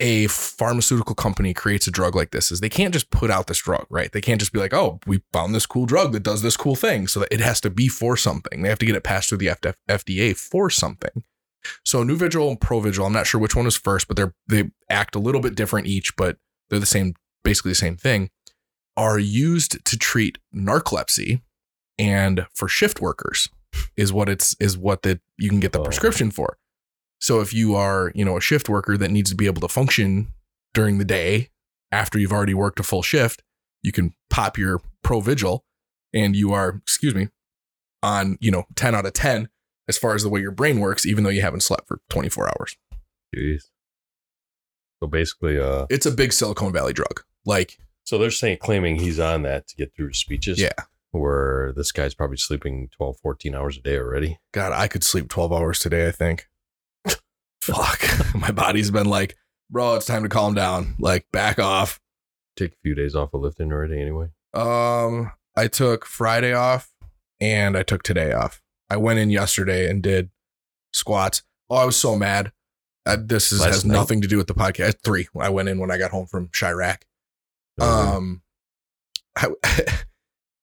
[0.00, 3.62] a pharmaceutical company creates a drug like this is they can't just put out this
[3.62, 4.10] drug, right?
[4.10, 6.74] They can't just be like, oh, we found this cool drug that does this cool
[6.74, 7.06] thing.
[7.06, 8.62] So that it has to be for something.
[8.62, 11.22] They have to get it passed through the FD- FDA for something.
[11.84, 15.14] So Nuvigil and Provigil, I'm not sure which one is first, but they're they act
[15.14, 16.38] a little bit different each, but
[16.68, 18.30] they're the same, basically the same thing,
[18.96, 21.42] are used to treat narcolepsy
[21.96, 23.48] and for shift workers
[23.96, 25.84] is what it's is what that you can get the Oh.
[25.84, 26.58] prescription for.
[27.20, 29.68] So if you are, you know, a shift worker that needs to be able to
[29.68, 30.32] function
[30.74, 31.50] during the day
[31.92, 33.42] after you've already worked a full shift,
[33.82, 35.60] you can pop your Provigil
[36.12, 37.28] and you are, excuse me,
[38.02, 39.48] on, you know, 10 out of 10
[39.88, 42.48] as far as the way your brain works, even though you haven't slept for 24
[42.48, 42.76] hours.
[43.34, 43.62] Jeez.
[45.00, 47.22] So basically, uh, It's a big Silicon Valley drug.
[47.44, 50.60] Like, so they're saying, claiming he's on that to get through his speeches.
[50.60, 50.70] Yeah.
[51.12, 54.38] Where this guy's probably sleeping 12, 14 hours a day already.
[54.52, 56.48] God, I could sleep 12 hours today, I think.
[57.60, 58.02] Fuck.
[58.34, 59.36] My body's been like,
[59.70, 60.96] bro, it's time to calm down.
[60.98, 62.00] Like, back off.
[62.56, 64.28] Take a few days off of lifting already anyway.
[64.54, 66.90] Um, I took Friday off
[67.40, 68.62] and I took today off.
[68.90, 70.30] I went in yesterday and did
[70.92, 71.42] squats.
[71.70, 72.52] Oh, I was so mad.
[73.06, 73.94] Uh, this is, has night?
[73.94, 74.96] nothing to do with the podcast.
[75.02, 75.28] Three.
[75.38, 77.02] I went in when I got home from Chirac.
[77.80, 78.42] Um,
[79.36, 79.48] I,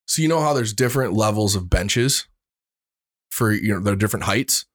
[0.10, 2.28] so you know how there's different levels of benches
[3.32, 4.66] for you know the different heights.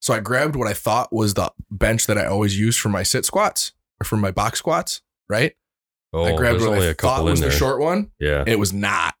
[0.00, 3.02] So I grabbed what I thought was the bench that I always use for my
[3.02, 5.02] sit squats or for my box squats.
[5.28, 5.54] Right.
[6.12, 7.48] oh, I grabbed what only I a thought was there.
[7.50, 8.10] the short one.
[8.20, 8.44] yeah.
[8.46, 9.14] It was not,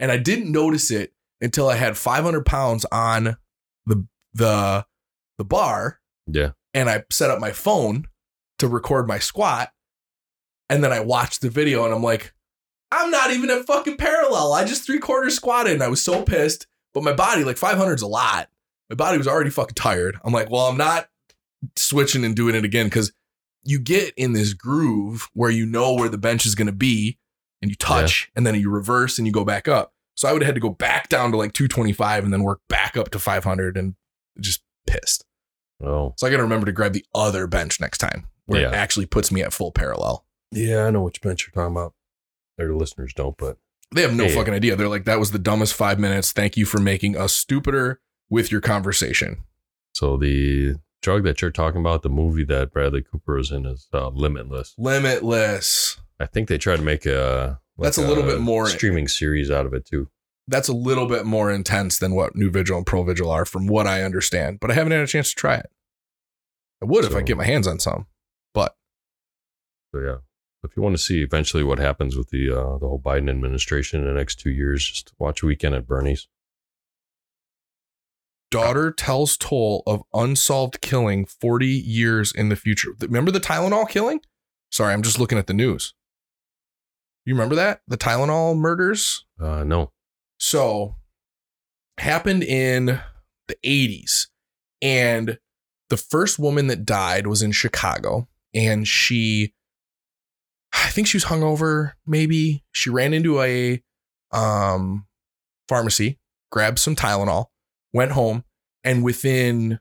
[0.00, 3.36] and I didn't notice it until I had 500 pounds on
[3.84, 4.86] the the
[5.38, 6.52] the bar Yeah.
[6.74, 8.06] and I set up my phone
[8.58, 9.70] to record my squat.
[10.70, 12.32] And then I watched the video and I'm like,
[12.90, 14.52] I'm not even at fucking parallel.
[14.52, 16.66] I just three quarters squatted and I was so pissed.
[16.94, 18.48] But my body, like 500 is a lot.
[18.88, 20.18] My body was already fucking tired.
[20.24, 21.08] I'm like, well, I'm not
[21.76, 23.12] switching and doing it again because
[23.64, 27.18] you get in this groove where you know where the bench is going to be
[27.60, 29.92] and you touch and then you reverse and you go back up.
[30.14, 32.60] So I would have had to go back down to like 225 and then work
[32.68, 33.94] back up to 500 and
[34.40, 35.24] just pissed.
[35.82, 36.14] Oh.
[36.16, 39.06] So I got to remember to grab the other bench next time where it actually
[39.06, 40.24] puts me at full parallel.
[40.52, 41.92] Yeah, I know which bench you're talking about.
[42.58, 43.58] Their listeners don't, but
[43.94, 44.34] They have no Yeah.
[44.34, 44.74] fucking idea.
[44.76, 46.32] They're like, that was the dumbest five minutes.
[46.32, 49.44] Thank you for making us stupider with your conversation.
[49.92, 53.86] so the drug that you're talking about, the movie that Bradley Cooper is in, is
[53.94, 54.74] uh, Limitless.
[54.76, 55.98] Limitless.
[56.18, 59.50] I think they tried to make a like That's a little bit more- streaming series
[59.50, 60.08] out of it too.
[60.48, 64.02] That's a little bit more intense than what Nuvigil and Provigil are, from what I
[64.02, 64.58] understand.
[64.60, 65.70] But I haven't had a chance to try it.
[66.82, 68.06] I would if I get my hands on some.
[68.54, 68.76] But
[69.94, 70.16] So yeah,
[70.70, 74.00] if you want to see eventually what happens with the uh, the whole Biden administration
[74.00, 76.28] in the next two years, just watch Weekend at Bernie's.
[78.50, 82.90] daughter tells toll of unsolved killing 40 years in the future.
[83.00, 84.20] Remember the Tylenol killing?
[84.70, 85.94] Sorry, I'm just looking at the news.
[87.24, 87.80] You remember that?
[87.88, 89.24] The Tylenol murders?
[89.40, 89.90] Uh, no,
[90.38, 90.96] So,
[91.98, 93.00] happened in
[93.48, 94.28] the 80s.
[94.80, 95.38] And
[95.90, 98.28] the first woman that died was in Chicago.
[98.54, 99.54] And she,
[100.86, 102.62] I think she was hungover, maybe.
[102.70, 103.82] She ran into a
[104.30, 105.06] um,
[105.68, 106.20] pharmacy,
[106.52, 107.46] grabbed some Tylenol,
[107.92, 108.44] went home,
[108.84, 109.80] and within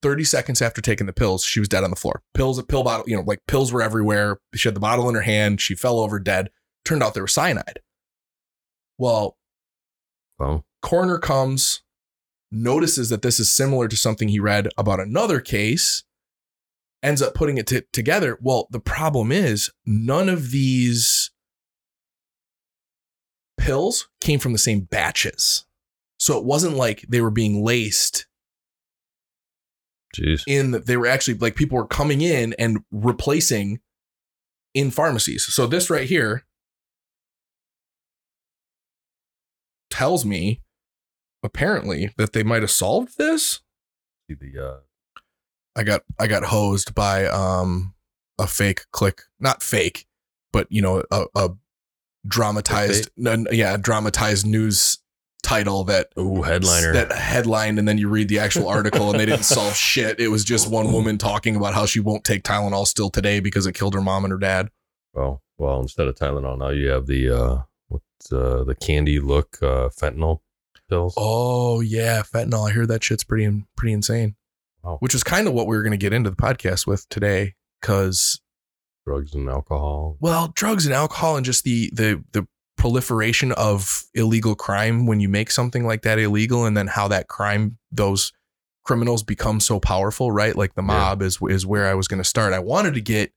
[0.00, 2.22] 30 seconds after taking the pills, she was dead on the floor.
[2.32, 4.38] Pills, a pill bottle, you know, like pills were everywhere.
[4.54, 5.60] She had the bottle in her hand.
[5.60, 6.48] She fell over dead.
[6.86, 7.80] Turned out there was cyanide.
[8.96, 9.36] Well,
[10.38, 11.82] well, coroner comes,
[12.50, 16.04] notices that this is similar to something he read about another case,
[17.06, 18.36] ends up putting it t- together.
[18.42, 21.30] Well, the problem is none of these
[23.56, 25.64] pills came from the same batches.
[26.18, 28.26] So it wasn't like they were being laced
[30.14, 33.80] jeez, in that they were actually like people were coming in and replacing
[34.74, 35.44] in pharmacies.
[35.44, 36.44] So this right here
[39.90, 40.62] tells me
[41.42, 43.60] apparently that they might have solved this.
[44.28, 44.76] see the uh,
[45.76, 47.94] I got I got hosed by um
[48.38, 50.06] a fake click, not fake,
[50.52, 51.50] but you know a, a
[52.26, 54.98] dramatized no, yeah, dramatized news
[55.42, 56.92] title that ooh headliner.
[56.92, 60.18] that headline and then you read the actual article and they didn't solve shit.
[60.18, 63.66] It was just one woman talking about how she won't take Tylenol still today because
[63.66, 64.70] it killed her mom and her dad.
[65.12, 67.58] well, well, instead of Tylenol, now you have the uh,
[67.88, 70.40] what's uh, the candy look uh, fentanyl
[70.88, 71.14] pills.
[71.16, 72.68] Oh yeah, fentanyl.
[72.68, 74.36] I hear that shit's pretty pretty insane.
[74.86, 74.96] Wow.
[75.00, 77.54] Which is kind of what we were going to get into the podcast with today
[77.82, 78.40] cuz
[79.06, 80.16] drugs and alcohol.
[80.20, 82.46] well, drugs and alcohol and just the the the
[82.78, 87.26] proliferation of illegal crime when you make something like that illegal and then how that
[87.26, 88.32] crime those
[88.84, 90.54] criminals become so powerful, right?
[90.54, 90.86] Like the Yeah.
[90.86, 92.52] mob is is where I was going to start.
[92.52, 93.32] I wanted to get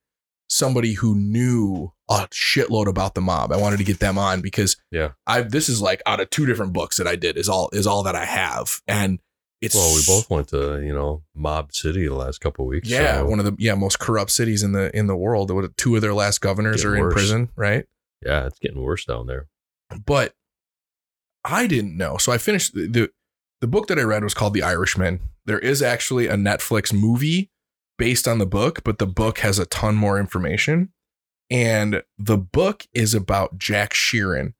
[0.50, 3.52] somebody who knew a shitload about the mob.
[3.52, 5.10] I wanted to get them on because Yeah.
[5.28, 7.88] I this is like out of two different books that I did is all is
[7.88, 9.20] all that I have and
[9.62, 12.90] it's Well, we both went to you know Mob City the last couple of weeks.
[12.90, 15.52] yeah, so, one of the yeah most corrupt cities in the in the world.
[15.78, 17.14] Two of their last governors are in worse.
[17.14, 17.86] prison, right?
[18.26, 19.48] yeah, it's getting worse down there.
[20.06, 20.34] but
[21.46, 22.18] I didn't know.
[22.18, 23.12] So I finished the, the
[23.62, 25.20] the book that I read was called The Irishman.
[25.46, 27.50] There is actually a Netflix movie
[27.98, 30.94] based on the book, but the book has a ton more information.
[31.50, 34.54] And the book is about Jack Sheeran,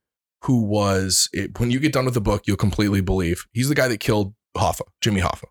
[0.44, 3.76] who was it, when you get done with the book, you'll completely believe he's the
[3.76, 5.46] guy that killed Hoffa, Jimmy Hoffa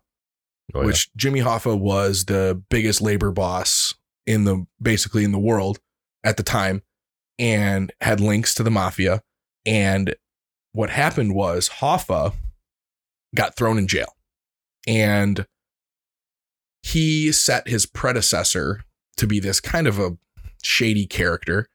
[0.73, 0.85] Oh, yeah.
[0.85, 3.95] which Jimmy Hoffa was the biggest labor boss
[4.27, 5.79] in the basically in the world
[6.23, 6.83] at the time
[7.39, 9.21] and had links to the mafia
[9.65, 10.15] and
[10.73, 12.33] what happened was Hoffa
[13.35, 14.13] got thrown in jail
[14.87, 15.45] and
[16.83, 18.83] he set his predecessor
[19.17, 20.17] to be this kind of a
[20.63, 21.67] shady character.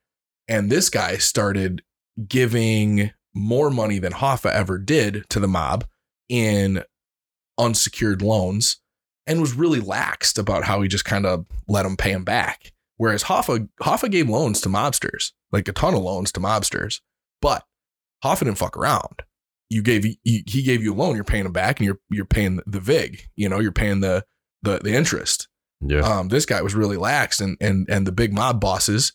[0.48, 1.82] And this guy started
[2.28, 5.84] giving more money than Hoffa ever did to the mob
[6.28, 6.82] in
[7.58, 8.78] unsecured loans
[9.26, 12.72] and was really laxed about how he just kind of let them pay him back.
[12.96, 17.00] Whereas Hoffa, Hoffa gave loans to mobsters, like a ton of loans to mobsters,
[17.40, 17.64] but
[18.22, 19.22] Hoffa didn't fuck around.
[19.70, 22.24] You gave you, he gave you a loan, you're paying him back, and you're you're
[22.24, 23.28] paying the vig.
[23.34, 24.24] You know, you're paying the
[24.62, 25.48] the the interest.
[25.80, 26.00] Yeah.
[26.00, 29.12] Um, this guy was really lax, and and and the big mob bosses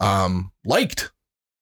[0.00, 1.10] um liked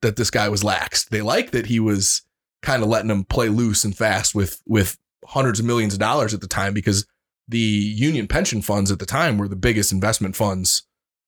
[0.03, 1.07] that this guy was lax.
[1.07, 2.23] They liked that he was
[2.63, 4.99] kind of letting them play loose and fast with with
[5.29, 7.07] hundreds of millions of dollars at the time because
[7.49, 10.83] the union pension funds at the time were the biggest investment funds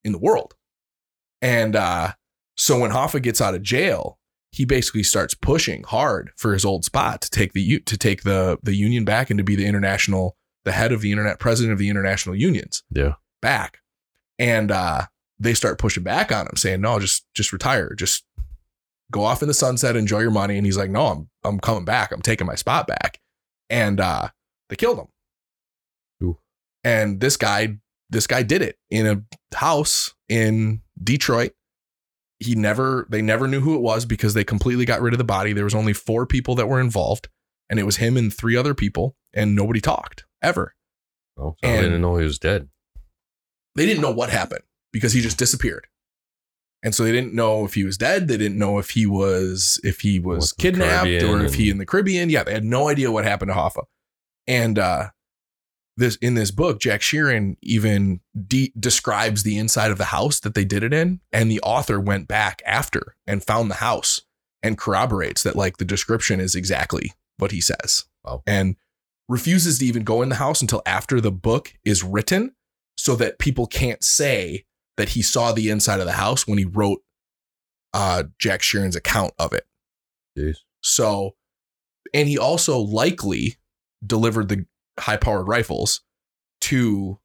[0.04, 0.54] in the world.
[1.40, 2.12] And uh,
[2.56, 4.18] so when Hoffa gets out of jail,
[4.50, 8.58] he basically starts pushing hard for his old spot to take the to take the
[8.62, 11.78] the union back and to be the international the head of the internet president of
[11.78, 13.14] the international unions yeah.
[13.40, 13.78] back.
[14.38, 15.06] And uh,
[15.38, 18.24] they start pushing back on him, saying, "No, just just retire, just
[19.10, 21.84] go off in the sunset, enjoy your money." And he's like, "No, I'm I'm coming
[21.84, 22.12] back.
[22.12, 23.20] I'm taking my spot back."
[23.70, 24.28] And uh,
[24.68, 25.08] they killed him.
[26.22, 26.38] Ooh.
[26.84, 27.78] And this guy,
[28.10, 29.22] this guy did it in a
[29.56, 31.52] house in Detroit.
[32.40, 35.24] He never, they never knew who it was because they completely got rid of the
[35.24, 35.52] body.
[35.52, 37.28] There was only four people that were involved,
[37.68, 40.74] and it was him and three other people, and nobody talked ever.
[41.36, 42.68] Well, so I And- didn't know he was dead.
[43.74, 44.62] they didn't know what happened
[44.92, 45.86] because he just disappeared.
[46.82, 48.28] And so they didn't know if he was dead.
[48.28, 51.86] They didn't know if he was if he was kidnapped or if he in the
[51.86, 52.30] Caribbean.
[52.30, 53.84] Yeah, they had no idea what happened to Hoffa.
[54.46, 55.10] And uh
[55.96, 60.54] this in this book, Jack Sheeran even de- describes the inside of the house that
[60.54, 64.22] they did it in, and the author went back after and found the house
[64.62, 68.04] and corroborates that like the description is exactly what he says.
[68.24, 68.42] Wow.
[68.46, 68.76] And
[69.28, 72.54] refuses to even go in the house until after the book is written
[72.96, 74.64] so that people can't say
[74.98, 77.00] that he saw the inside of the house when he wrote
[77.94, 79.64] uh, Jack Sheeran's account of it.
[80.36, 80.58] Jeez.
[80.82, 81.36] So,
[82.12, 83.56] and he also likely
[84.04, 84.66] delivered the
[84.98, 86.02] high powered rifles
[86.62, 87.18] to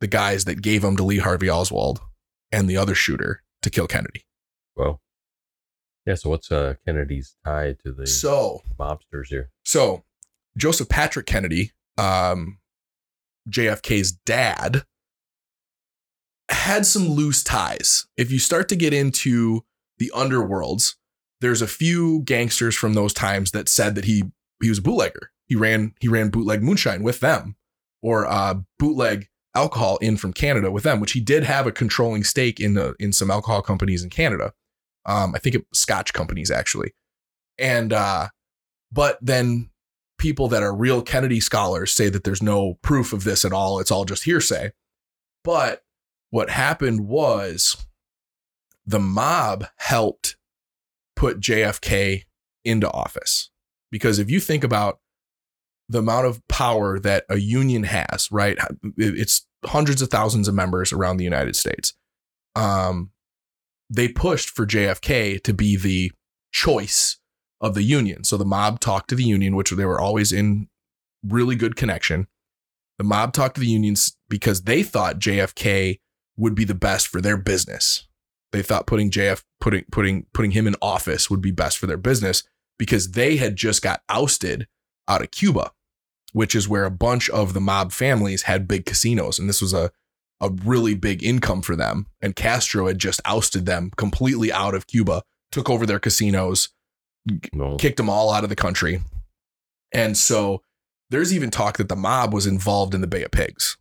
[0.00, 2.00] the guys that gave them to Lee Harvey Oswald
[2.52, 4.26] and the other shooter to kill Kennedy.
[4.76, 5.00] Well.
[6.04, 6.16] Yeah.
[6.16, 9.50] So what's uh, Kennedy's tie to the So, mobsters here?
[9.64, 10.04] So
[10.58, 12.58] Joseph Patrick Kennedy, um,
[13.48, 14.84] JFK's dad,
[16.50, 18.06] had some loose ties.
[18.16, 19.64] If you start to get into
[19.98, 20.96] the underworlds,
[21.40, 24.24] there's a few gangsters from those times that said that he
[24.62, 25.30] he was a bootlegger.
[25.46, 27.56] He ran he ran bootleg moonshine with them,
[28.02, 32.24] or uh, bootleg alcohol in from Canada with them, which he did have a controlling
[32.24, 34.52] stake in the in some alcohol companies in Canada.
[35.06, 36.94] Um, I think it Scotch companies actually,
[37.58, 38.28] and uh,
[38.90, 39.70] but then
[40.18, 43.80] people that are real Kennedy scholars say that there's no proof of this at all.
[43.80, 44.72] It's all just hearsay.
[45.42, 45.82] But
[46.34, 47.86] what happened was
[48.84, 50.34] the mob helped
[51.14, 52.24] put JFK
[52.64, 53.52] into office.
[53.92, 54.98] Because if you think about
[55.88, 58.58] the amount of power that a union has, right?
[58.96, 61.94] It's hundreds of thousands of members around the United States.
[62.56, 63.12] Um,
[63.88, 66.10] they pushed for JFK to be the
[66.50, 67.20] choice
[67.60, 68.24] of the union.
[68.24, 70.66] So the mob talked to the union, which they were always in
[71.24, 72.26] really good connection.
[72.98, 76.00] The mob talked to the unions because they thought JFK
[76.36, 78.06] would be the best for their business.
[78.52, 81.96] They thought putting JF putting putting putting him in office would be best for their
[81.96, 82.44] business
[82.78, 84.66] because they had just got ousted
[85.08, 85.72] out of Cuba,
[86.32, 89.72] which is where a bunch of the mob families had big casinos and this was
[89.74, 89.90] a
[90.40, 94.86] a really big income for them and Castro had just ousted them completely out of
[94.86, 95.22] Cuba,
[95.52, 96.68] took over their casinos,
[97.52, 97.76] No.
[97.76, 99.00] kicked them all out of the country.
[99.92, 100.62] And so
[101.10, 103.76] there's even talk that the mob was involved in the Bay of Pigs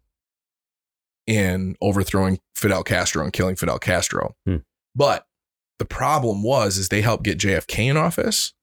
[1.28, 4.36] in overthrowing Fidel Castro and killing Fidel Castro.
[4.46, 4.58] Hmm.
[4.96, 5.26] But
[5.80, 8.54] the problem was is they helped get JFK in office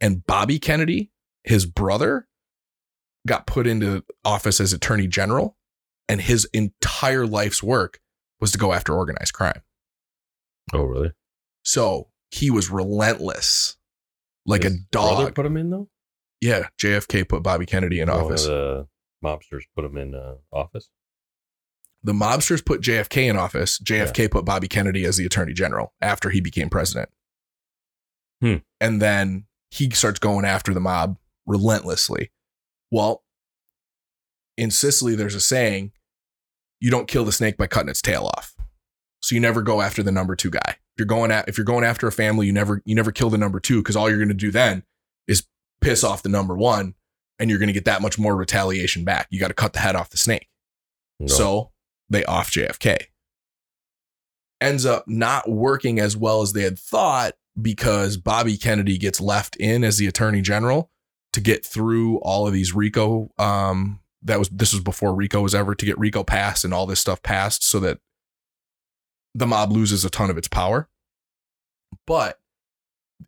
[0.00, 1.10] and Bobby Kennedy,
[1.44, 2.26] his brother,
[3.26, 5.56] got put into office as attorney general
[6.08, 8.00] and his entire life's work
[8.40, 9.62] was to go after organized crime.
[10.72, 11.12] Oh, really?
[11.64, 13.76] So he was relentless,
[14.44, 15.34] like His a brother dog.
[15.34, 15.88] put him in though.
[16.40, 18.44] Yeah, JFK put Bobby Kennedy in One of office.
[18.44, 18.86] The
[19.24, 20.90] mobsters put him in uh, office.
[22.02, 23.78] The mobsters put JFK in office.
[23.80, 27.08] JFK put Bobby Kennedy as the attorney general after he became president.
[28.40, 28.56] Hmm.
[28.80, 31.16] And then he starts going after the mob
[31.46, 32.30] relentlessly.
[32.90, 33.24] Well,
[34.56, 35.92] in Sicily, there's a saying
[36.80, 38.54] you don't kill the snake by cutting its tail off.
[39.20, 40.76] So you never go after the number two guy.
[40.96, 43.30] If you're going at if you're going after a family, you never you never kill
[43.30, 44.84] the number two because all you're going to do then
[45.26, 45.46] is
[45.80, 46.94] piss off the number one
[47.38, 49.26] and you're going to get that much more retaliation back.
[49.30, 50.48] You got to cut the head off the snake.
[51.18, 51.26] No.
[51.26, 51.70] So
[52.08, 52.96] they off JFK.
[54.60, 59.56] Ends up not working as well as they had thought because Bobby Kennedy gets left
[59.56, 60.90] in as the attorney general
[61.32, 63.30] to get through all of these RICO.
[63.38, 66.86] Um, that was this was before RICO was ever to get RICO passed and all
[66.86, 67.98] this stuff passed so that
[69.34, 70.88] the mob loses a ton of its power.
[72.06, 72.38] But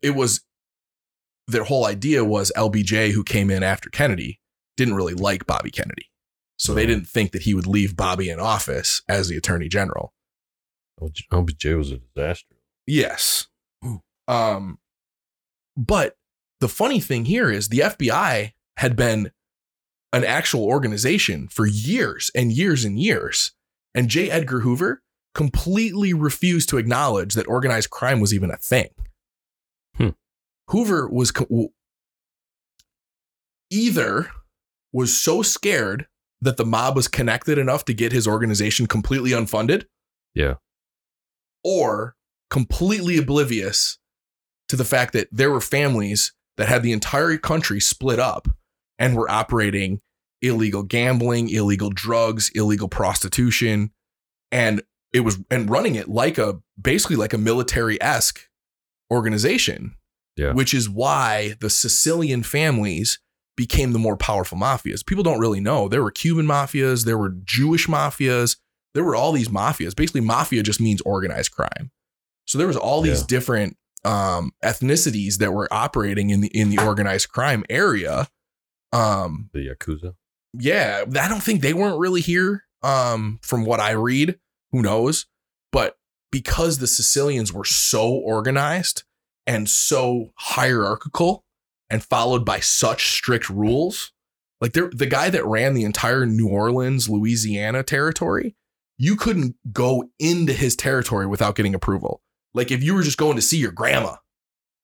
[0.01, 0.41] it was
[1.47, 4.39] their whole idea was LBJ, who came in after Kennedy,
[4.77, 6.09] didn't really like Bobby Kennedy.
[6.59, 10.13] So they didn't think that he would leave Bobby in office as the attorney general.
[11.31, 12.55] OBJ was a disaster.
[12.85, 13.47] Yes.
[14.27, 14.77] Um,
[15.77, 16.17] but
[16.59, 19.31] the funny thing here is the FBI had been
[20.11, 23.53] an actual organization for years and years and years.
[23.95, 24.29] And J.
[24.29, 25.01] Edgar Hoover
[25.33, 28.89] completely refused to acknowledge that organized crime was even a thing.
[29.95, 30.09] Hmm.
[30.67, 31.69] Hoover was co-
[33.69, 34.29] either
[34.91, 36.07] was so scared
[36.41, 39.85] that the mob was connected enough to get his organization completely unfunded
[40.33, 40.55] Yeah.
[41.63, 42.15] or
[42.49, 43.97] completely oblivious
[44.69, 48.47] to the fact that there were families that had the entire country split up
[48.97, 50.01] and were operating
[50.41, 53.91] illegal gambling, illegal drugs, illegal prostitution,
[54.51, 54.81] and
[55.13, 58.47] it was and running it like a basically like a military esque
[59.11, 59.95] organization.
[60.37, 60.53] Yeah.
[60.53, 63.19] Which is why the Sicilian families
[63.59, 65.05] became the more powerful mafias.
[65.05, 65.89] People don't really know.
[65.89, 68.55] There were Cuban mafias, there were Jewish mafias,
[68.93, 69.93] there were all these mafias.
[69.93, 71.91] Basically, mafia just means organized crime.
[72.47, 73.25] So there was all these Yeah.
[73.27, 78.29] different um, ethnicities that were operating in the in the organized crime area.
[78.93, 80.15] Um, The Yakuza.
[80.53, 82.63] yeah, I don't think they weren't really here.
[82.81, 84.39] Um, from what I read,
[84.71, 85.25] who knows?
[85.73, 85.97] But
[86.31, 89.03] because the Sicilians were so organized
[89.45, 91.43] and so hierarchical
[91.89, 94.11] and followed by such strict rules,
[94.61, 98.55] like the guy that ran the entire New Orleans, Louisiana territory,
[98.97, 102.21] you couldn't go into his territory without getting approval.
[102.53, 104.17] Like if you were just going to see your grandma,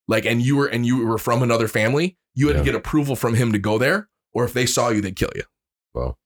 [0.07, 2.61] like and you were and you were from another family, you had Yeah.
[2.61, 5.31] to get approval from him to go there, or if they saw you, they'd kill
[5.35, 5.43] you.
[5.93, 6.17] Well,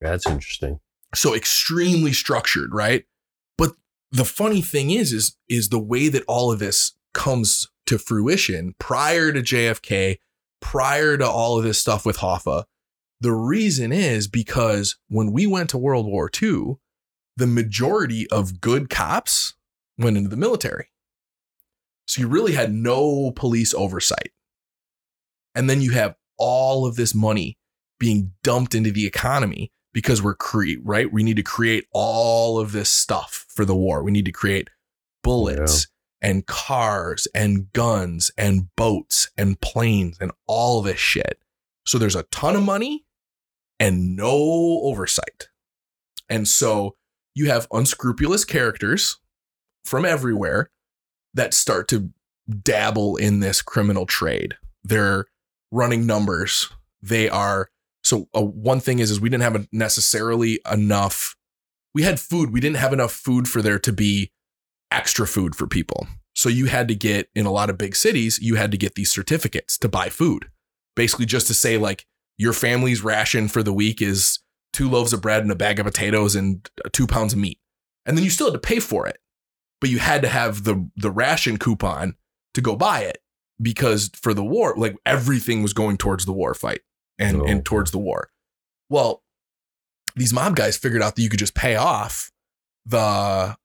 [0.00, 0.80] that's interesting.
[1.14, 3.04] so extremely structured right
[3.56, 3.72] but
[4.12, 8.74] the funny thing is is is the way that all of this comes to fruition
[8.78, 10.18] prior to JFK
[10.60, 12.64] prior to all of this stuff with Hoffa.
[13.20, 16.76] The reason is because when we went to World War II
[17.38, 19.54] the majority of good cops
[19.96, 20.88] went into the military.
[22.08, 24.32] So you really had no police oversight.
[25.54, 27.56] And then you have all of this money
[28.00, 31.12] being dumped into the economy because we're create right?
[31.12, 34.02] We need to create all of this stuff for the war.
[34.02, 34.68] We need to create
[35.22, 35.86] bullets
[36.20, 41.38] and cars and guns and boats and planes and all this shit.
[41.86, 43.04] So there's a ton of money
[43.78, 45.48] and no oversight.
[46.28, 46.96] And so
[47.34, 49.18] you have unscrupulous characters
[49.84, 50.70] from everywhere
[51.34, 52.10] that start to
[52.62, 54.56] dabble in this criminal trade.
[54.82, 55.26] They're
[55.70, 56.70] running numbers.
[57.02, 57.70] They are
[58.02, 61.36] so uh, one thing is is we didn't have necessarily enough
[61.94, 62.52] we had food.
[62.52, 64.30] We didn't have enough food for there to be
[64.90, 66.06] extra food for people.
[66.34, 68.94] So you had to get in a lot of big cities you had to get
[68.94, 70.46] these certificates to buy food.
[70.94, 74.38] Basically just to say like your family's ration for the week is
[74.72, 77.58] two loaves of bread and a bag of potatoes and uh, two pounds of meat.
[78.06, 79.18] And then you still had to pay for it
[79.80, 82.16] but you had to have the the ration coupon
[82.54, 83.18] to go buy it
[83.60, 86.80] because for the war like everything was going towards the war fight
[87.18, 88.30] and, Oh, and towards the war.
[88.88, 89.22] Well
[90.16, 92.30] these mob guys figured out that you could just pay off
[92.86, 93.56] the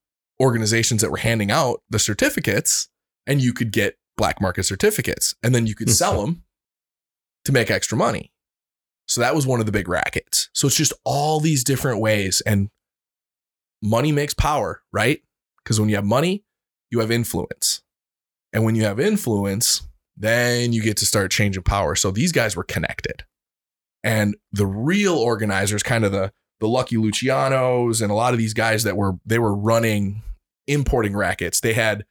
[0.42, 2.90] organizations that were handing out the certificates
[3.28, 5.94] and you could get black market certificates and then you could hmm.
[5.94, 6.44] sell them
[7.46, 8.32] to make extra money.
[9.08, 10.50] So that was one of the big rackets.
[10.54, 12.70] So it's just all these different ways and
[13.82, 15.22] money makes power right?
[15.64, 16.44] Because when you have money
[16.90, 17.82] you have influence.
[18.54, 21.96] And when you have influence then you get to start changing power.
[21.96, 23.26] So these guys were connected.
[24.04, 26.32] And the real organizers kind of the
[26.64, 30.24] the lucky lucianos and a lot of these guys that were they were running
[30.66, 31.60] importing rackets.
[31.60, 32.06] They had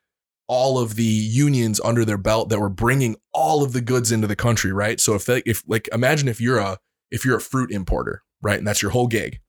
[0.46, 4.26] all of the unions under their belt that were bringing all of the goods into
[4.26, 5.00] the country right?
[5.00, 6.76] So if they if like imagine if you're a
[7.10, 8.58] if you're a fruit importer right?
[8.58, 9.40] And that's your whole gig.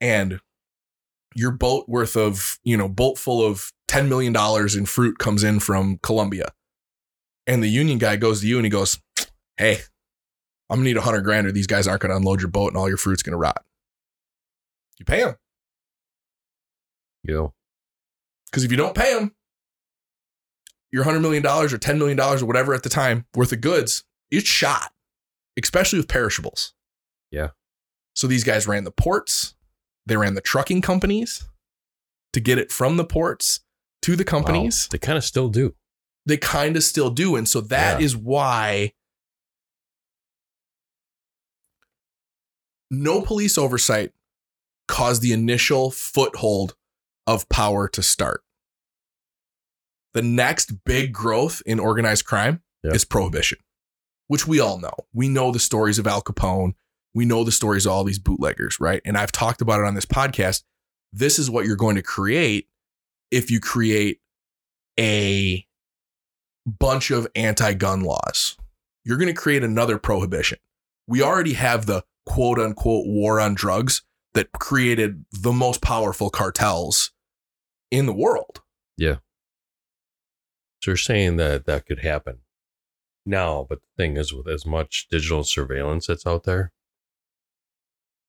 [0.00, 0.40] And
[1.34, 5.42] your boat worth of you know boat full of 10 million dollars in fruit comes
[5.42, 6.52] in from Colombia.
[7.48, 9.00] And the union guy goes to you and he goes
[9.56, 9.80] hey
[10.70, 12.76] I'm gonna need a hundred grand or these guys aren't gonna unload your boat and
[12.76, 13.64] all your fruit's gonna rot.
[14.98, 15.36] You pay them
[17.24, 17.54] You know,
[18.46, 19.34] because if you don't pay them,
[20.90, 24.48] your $100 million or $10 million or whatever at the time worth of goods, it's
[24.48, 24.92] shot,
[25.62, 26.72] especially with perishables.
[27.30, 27.48] Yeah.
[28.14, 29.54] So these guys ran the ports,
[30.06, 31.46] they ran the trucking companies
[32.32, 33.60] to get it from the ports
[34.02, 34.86] to the companies.
[34.86, 34.88] Wow.
[34.92, 35.74] They kind of still do.
[36.26, 37.36] They kind of still do.
[37.36, 38.04] And so that Yeah.
[38.06, 38.92] is why
[42.90, 44.12] no police oversight
[44.88, 46.74] caused the initial foothold
[47.26, 48.42] of power to start.
[50.14, 52.92] The next big growth in organized crime Yeah.
[52.92, 53.58] is prohibition,
[54.26, 54.94] which we all know.
[55.12, 56.74] We know the stories of Al Capone.
[57.14, 59.00] We know the stories of all these bootleggers, right?
[59.04, 60.64] And I've talked about it on this podcast.
[61.12, 62.68] This is what you're going to create
[63.30, 64.20] if you create
[64.98, 65.66] a
[66.66, 68.56] bunch of anti gun laws.
[69.04, 70.58] You're going to create another prohibition.
[71.06, 74.02] We already have the quote unquote war on drugs
[74.38, 77.10] that created the most powerful cartels
[77.90, 78.60] in the world.
[78.96, 79.16] Yeah.
[80.80, 82.38] So you're saying that that could happen
[83.26, 86.70] now, but the thing is, with as much digital surveillance that's out there,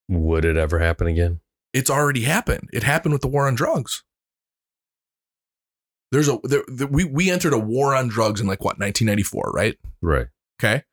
[0.07, 1.41] would it ever happen again?
[1.74, 2.70] It's already happened.
[2.74, 4.03] It happened with the war on drugs.
[6.12, 9.51] There's a there, there- we we entered a war on drugs in like what 1994,
[9.53, 9.78] right?
[10.01, 10.28] Right.
[10.60, 10.86] Okay.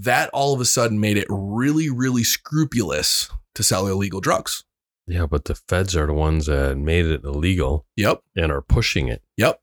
[0.00, 4.62] That all of a sudden made it really, really scrupulous to sell illegal drugs.
[5.08, 8.22] Yeah, but the feds are the ones that made it illegal Yep.
[8.36, 9.22] and are pushing it.
[9.36, 9.60] Yep.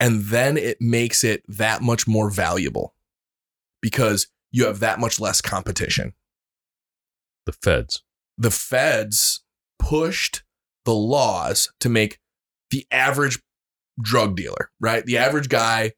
[0.00, 2.94] And then it makes it that much more valuable
[3.80, 6.14] because you have that much less competition.
[7.44, 8.02] The feds.
[8.36, 9.42] The feds
[9.78, 10.42] pushed
[10.84, 12.18] the laws to make
[12.70, 13.40] the average
[14.00, 15.04] drug dealer, right?
[15.06, 15.92] The average guy,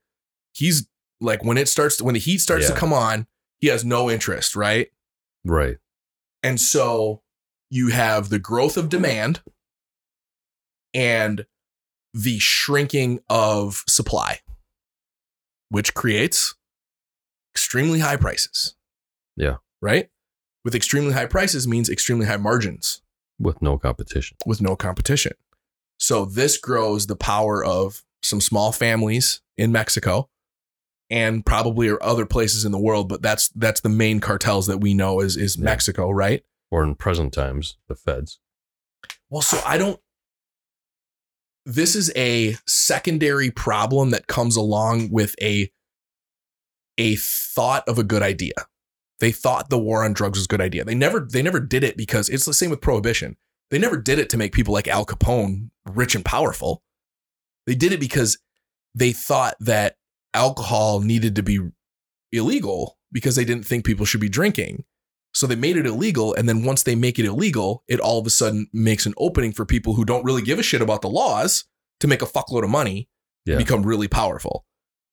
[0.52, 0.86] he's
[1.20, 2.74] like when it starts, when the heat starts Yeah.
[2.74, 3.26] to come on,
[3.60, 4.88] he has no interest, right?
[5.44, 5.78] Right.
[6.42, 7.22] And so
[7.70, 9.40] you have the growth of demand
[10.94, 11.46] and
[12.14, 14.40] the shrinking of supply,
[15.68, 16.54] which creates
[17.54, 18.74] extremely high prices.
[19.36, 19.56] Yeah.
[19.82, 20.08] Right?
[20.64, 23.02] With extremely high prices means extremely high margins
[23.38, 24.36] With no competition.
[24.46, 25.32] with no competition.
[25.98, 30.28] So this grows the power of some small families in Mexico
[31.10, 34.78] and probably are other places in the world, but that's that's the main cartels that
[34.78, 35.64] we know is is Yeah.
[35.64, 36.42] Mexico, right?
[36.70, 38.40] Or in present times, the feds.
[39.30, 40.00] Well, so I don't.
[41.64, 45.70] This is a secondary problem that comes along with a
[46.96, 48.54] a thought of a good idea.
[49.20, 50.84] They thought the war on drugs was a good idea.
[50.84, 53.36] They never they never did it because it's the same with prohibition.
[53.70, 56.82] They never did it to make people like Al Capone rich and powerful.
[57.66, 58.38] They did it because
[58.94, 59.96] they thought that
[60.34, 61.58] alcohol needed to be
[62.32, 64.84] illegal because they didn't think people should be drinking.
[65.34, 66.34] So they made it illegal.
[66.34, 69.52] And then once they make it illegal, it all of a sudden makes an opening
[69.52, 71.64] for people who don't really give a shit about the laws
[72.00, 73.08] to make a fuckload of money
[73.44, 73.56] Yeah.
[73.56, 74.64] and become really powerful.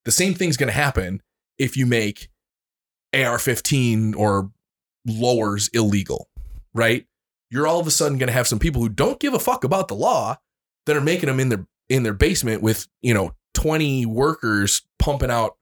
[0.05, 1.22] The same thing's going to happen
[1.57, 2.30] if you make
[3.13, 4.51] AR 15 or
[5.05, 6.30] lowers illegal,
[6.74, 7.05] right?
[7.49, 9.63] You're all of a sudden going to have some people who don't give a fuck
[9.63, 10.38] about the law
[10.86, 15.32] that are making them in their in their basement with, you know, 20 workers pumping
[15.32, 15.58] out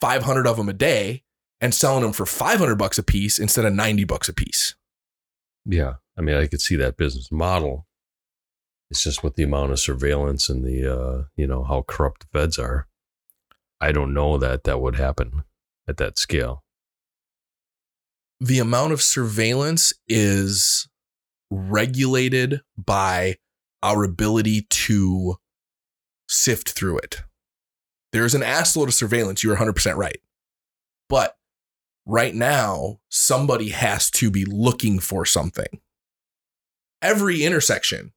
[0.00, 1.22] 500 of them a day
[1.60, 4.74] and selling them for 500 bucks a piece instead of 90 bucks a piece.
[5.66, 5.94] Yeah.
[6.16, 7.86] I mean, I could see that business model.
[8.90, 12.38] It's just with the amount of surveillance and the, uh, you know, how corrupt the
[12.38, 12.86] feds are.
[13.80, 15.42] I don't know that that would happen
[15.88, 16.62] at that scale.
[18.40, 20.88] The amount of surveillance is
[21.50, 23.36] regulated by
[23.82, 25.36] our ability to
[26.28, 27.22] sift through it.
[28.12, 29.42] There's an assload of surveillance.
[29.42, 30.20] You're 100% right.
[31.08, 31.36] But
[32.06, 35.80] right now, somebody has to be looking for something.
[37.02, 38.12] Every intersection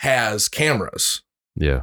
[0.00, 1.22] has cameras.
[1.56, 1.82] Yeah.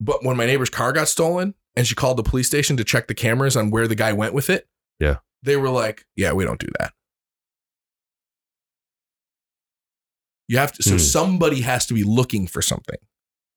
[0.00, 3.08] But when my neighbor's car got stolen and she called the police station to check
[3.08, 4.68] the cameras on where the guy went with it,
[4.98, 5.18] Yeah.
[5.42, 6.92] they were like, "Yeah, we don't do that."
[10.48, 10.82] You have to.
[10.82, 10.98] So Hmm.
[10.98, 12.98] somebody has to be looking for something.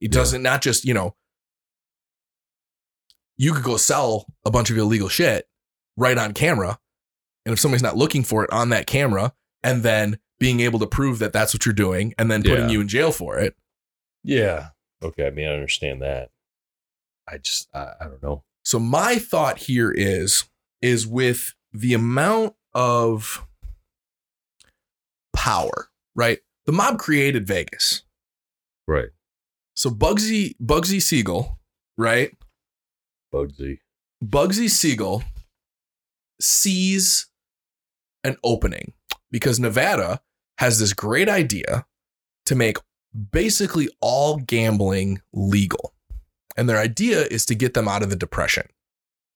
[0.01, 0.19] It Yeah.
[0.19, 1.15] doesn't not just you know.
[3.37, 5.47] You could go sell a bunch of illegal shit
[5.95, 6.79] right on camera,
[7.45, 9.33] and if somebody's not looking for it on that camera,
[9.63, 12.69] and then being able to prove that that's what you're doing, and then putting Yeah.
[12.71, 13.55] you in jail for it,
[14.23, 14.69] Yeah.
[15.01, 15.27] Okay.
[15.27, 16.31] I mean, I understand that.
[17.27, 18.43] I just, I, I don't know.
[18.63, 20.45] So my thought here is
[20.81, 23.45] is with the amount of
[25.33, 26.39] power, right?
[26.65, 28.03] The mob created Vegas.
[28.87, 29.09] Right.
[29.77, 31.59] So Bugsy Bugsy Siegel,
[31.99, 32.31] right?
[33.31, 33.77] Bugsy.
[34.23, 35.23] Bugsy Siegel
[36.41, 37.27] sees
[38.23, 38.93] an opening
[39.29, 40.19] because Nevada
[40.57, 41.85] has this great idea
[42.47, 42.77] to make
[43.31, 45.93] basically all gambling legal.
[46.57, 48.65] And their idea is to get them out of the depression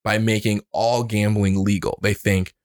[0.04, 2.00] by making all gambling legal.
[2.02, 2.56] They think,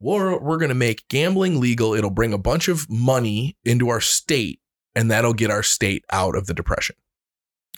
[0.00, 1.94] we're, we're going to make gambling legal.
[1.94, 4.60] It'll bring a bunch of money into our state,
[4.94, 6.96] and that'll get our state out of the depression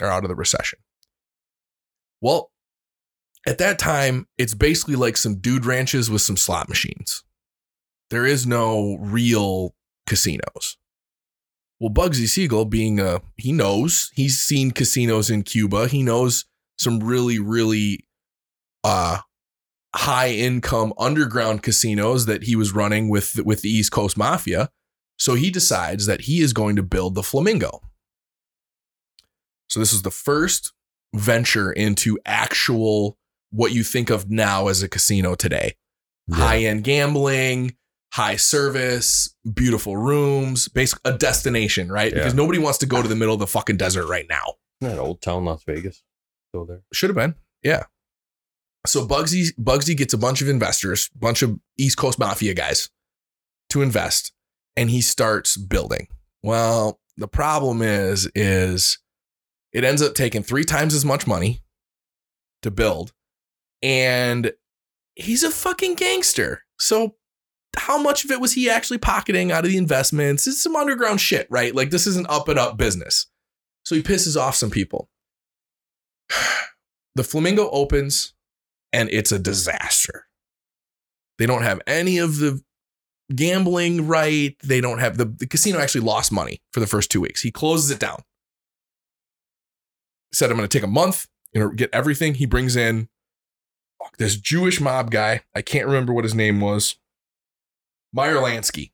[0.01, 0.79] or out of the recession.
[2.21, 2.51] Well,
[3.47, 7.23] at that time, it's basically like some dude ranches with some slot machines.
[8.11, 9.75] There is no real
[10.07, 10.77] casinos.
[11.81, 15.89] Well, Bugsy Siegel, being a, he knows, he's seen casinos in Cuba.
[15.89, 16.47] He knows
[16.79, 18.07] some really, really
[18.83, 19.19] uh,
[19.95, 24.71] high income underground casinos that he was running with, with the East Coast Mafia.
[25.19, 27.81] So he decides that he is going to build the Flamingo.
[29.75, 30.73] So this is the first
[31.17, 33.19] venture into actual
[33.51, 35.75] what you think of now as a casino today.
[36.29, 36.37] Yeah.
[36.37, 37.75] High end gambling,
[38.13, 42.13] high service, beautiful rooms, basically a destination, right?
[42.13, 42.19] Yeah.
[42.19, 44.55] Because nobody wants to go to the middle of the fucking desert right now.
[44.81, 46.05] Isn't that Old Town Las Vegas
[46.51, 46.83] still there?
[46.93, 47.35] Should have been.
[47.65, 47.87] Yeah.
[48.87, 52.91] So Bugsy Bugsy gets a bunch of investors, bunch of East Coast Mafia guys
[53.71, 54.33] to invest,
[54.77, 56.07] and he starts building.
[56.45, 58.99] Well, the problem is, is
[59.75, 61.63] it ends up taking three times as much money
[62.63, 63.13] to build,
[63.83, 64.55] and
[65.15, 66.63] he's a fucking gangster.
[66.79, 67.17] So
[67.77, 70.47] how much of it was he actually pocketing out of the investments?
[70.47, 71.75] It's some underground shit, right?
[71.75, 73.27] Like this is an up and up business.
[73.85, 75.09] So he pisses off some people.
[77.17, 78.35] The Flamingo opens
[78.93, 80.27] and it's a disaster.
[81.39, 82.61] They don't have any of the
[83.33, 84.57] gambling right.
[84.65, 87.41] They don't have the, the casino actually lost money for the first two weeks.
[87.41, 88.23] He closes it down.
[90.35, 92.35] Said, I'm going to take a month and get everything.
[92.35, 93.09] He brings in
[94.19, 95.43] this Jewish mob guy.
[95.55, 96.97] I can't remember what his name was.
[98.13, 98.93] Meyer Lansky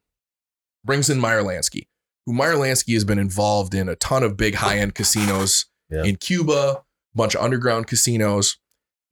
[0.85, 1.89] brings in Meyer Lansky,
[2.27, 6.05] who Meyer Lansky has been involved in a ton of big high end casinos Yeah.
[6.05, 8.59] in Cuba, a bunch of underground casinos,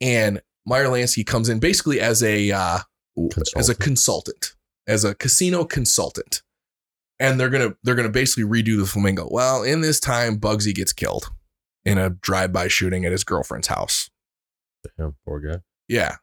[0.00, 2.78] and Meyer Lansky comes in basically as a uh,
[3.56, 3.80] as a Consultant.
[3.80, 4.54] consultant,
[4.86, 6.42] as a casino consultant,
[7.18, 9.28] and they're gonna they're gonna basically redo the Flamingo.
[9.30, 11.30] Well, in this time, Bugsy gets killed
[11.88, 14.10] in a drive by shooting at his girlfriend's house.
[14.96, 15.60] Damn, poor guy.
[15.88, 16.16] Yeah.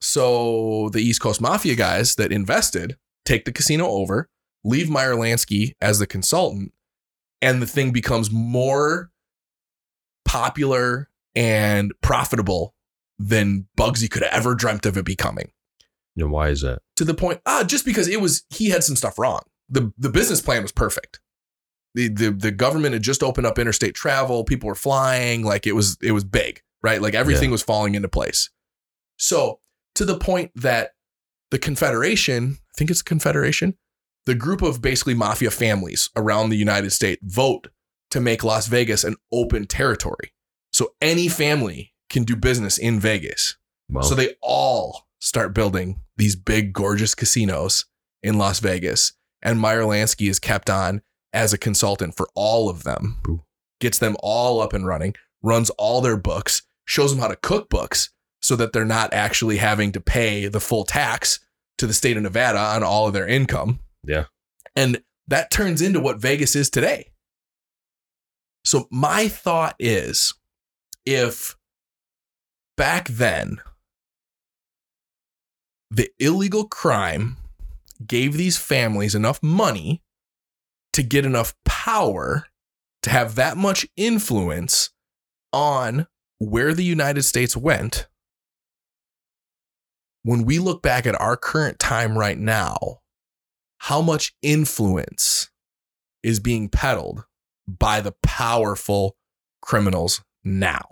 [0.00, 4.28] So the East Coast Mafia guys that invested take the casino over,
[4.64, 6.72] leave Meyer Lansky as the consultant,
[7.42, 9.10] and the thing becomes more
[10.24, 12.74] popular and profitable
[13.18, 15.50] than Bugsy could have ever dreamt of it becoming.
[16.16, 16.82] And why is that?
[16.96, 19.42] To the point, ah, just because it was he had some stuff wrong.
[19.68, 21.20] The the business plan was perfect.
[21.98, 25.72] The, the the government had just opened up interstate travel, people were flying, like it
[25.72, 27.02] was it was big, right?
[27.02, 27.52] Like everything Yeah.
[27.58, 28.50] was falling into place.
[29.16, 29.60] So
[29.96, 30.90] to the point that
[31.50, 33.74] the Confederation, I think it's Confederation,
[34.26, 37.68] the group of basically mafia families around the United States vote
[38.10, 40.32] to make Las Vegas an open territory.
[40.72, 43.56] So any family can do business in Vegas.
[43.90, 47.86] Well, So they all start building these big, gorgeous casinos
[48.22, 49.14] in Las Vegas.
[49.42, 53.42] And Meyer Lansky is kept on as a consultant for all of them, Ooh.
[53.80, 57.68] gets them all up and running, runs all their books, shows them how to cook
[57.68, 58.10] books
[58.40, 61.40] so that they're not actually having to pay the full tax
[61.76, 63.80] to the state of Nevada on all of their income.
[64.04, 64.24] yeah.
[64.76, 67.10] And that turns into what Vegas is today.
[68.64, 70.34] So my thought is
[71.04, 71.56] if
[72.76, 73.58] back then
[75.90, 77.36] the illegal crime
[78.06, 80.02] gave these families enough money
[80.98, 82.46] to get enough power
[83.02, 84.90] to have that much influence
[85.52, 86.08] on
[86.40, 88.08] where the United States went.
[90.24, 92.98] When we look back at our current time right now,
[93.78, 95.50] how much influence
[96.24, 97.24] is being peddled
[97.68, 99.16] by the powerful
[99.62, 100.84] criminals now.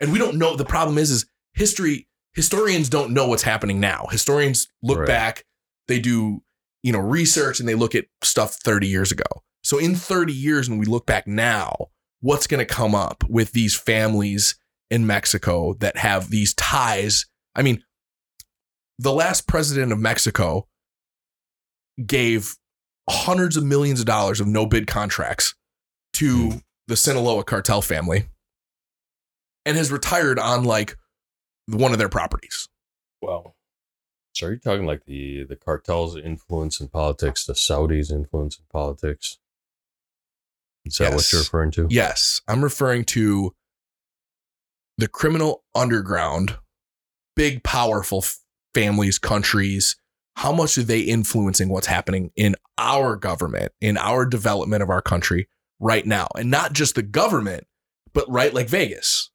[0.00, 4.06] And we don't know the problem is is history historians don't know what's happening now.
[4.10, 5.06] Historians look Right.
[5.08, 5.46] back,
[5.88, 6.42] they do,
[6.84, 9.24] you know, research and they look at stuff 30 years ago.
[9.64, 11.88] So in 30 years when we look back now,
[12.20, 14.56] what's going to come up with these families
[14.90, 17.24] in Mexico that have these ties?
[17.56, 17.82] I mean,
[18.98, 20.68] the last president of Mexico
[22.04, 22.54] gave
[23.08, 25.54] hundreds of millions of dollars of no bid contracts
[26.12, 26.56] to hmm.
[26.86, 28.26] the Sinaloa cartel family
[29.64, 30.98] and has retired on like
[31.66, 32.68] one of their properties.
[33.22, 33.56] Well,
[34.34, 38.64] so are you talking like the the cartel's influence in politics, the Saudis' influence in
[38.70, 39.38] politics?
[40.84, 41.86] Is that what you're referring to?
[41.90, 43.54] Yes, I'm referring to
[44.98, 46.58] the criminal underground,
[47.34, 48.38] big, powerful f-
[48.74, 49.96] families, countries.
[50.36, 55.02] How much are they influencing what's happening in our government, in our development of our
[55.02, 55.48] country
[55.80, 56.28] right now.
[56.36, 57.66] And not just the government,
[58.12, 59.30] but right like Vegas.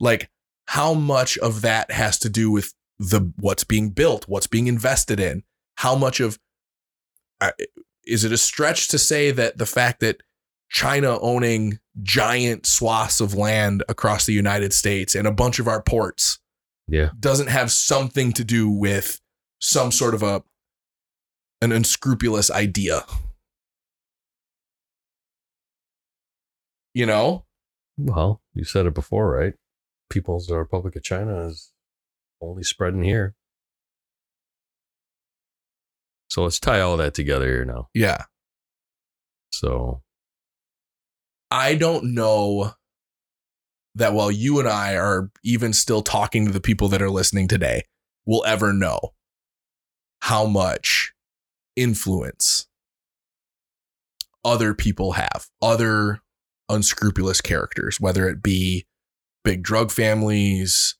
[0.00, 0.30] Like
[0.66, 5.20] how much of that has to do with the what's being built, what's being invested
[5.20, 5.42] in,
[5.76, 6.38] how much of
[7.40, 7.50] uh,
[8.06, 10.22] is it a stretch to say that the fact that
[10.70, 15.82] China owning giant swaths of land across the United States and a bunch of our
[15.82, 16.38] ports
[16.88, 17.10] Yeah.
[17.20, 19.20] doesn't have something to do with
[19.60, 20.42] some sort of a
[21.62, 23.04] an unscrupulous idea.
[26.94, 27.44] You know?
[27.98, 29.54] Well, you said it before, right?
[30.10, 31.72] People's Republic of China is
[32.40, 33.34] only spreading here.
[36.28, 37.88] So let's tie all that together here now.
[37.94, 38.24] Yeah.
[39.52, 40.02] So
[41.50, 42.72] I don't know
[43.94, 47.48] that while you and I are even still talking to the people that are listening
[47.48, 47.82] today,
[48.26, 49.00] we'll ever know
[50.20, 51.14] how much
[51.76, 52.66] influence
[54.44, 56.20] other people have, other
[56.68, 58.86] unscrupulous characters, whether it be
[59.44, 60.96] big drug families,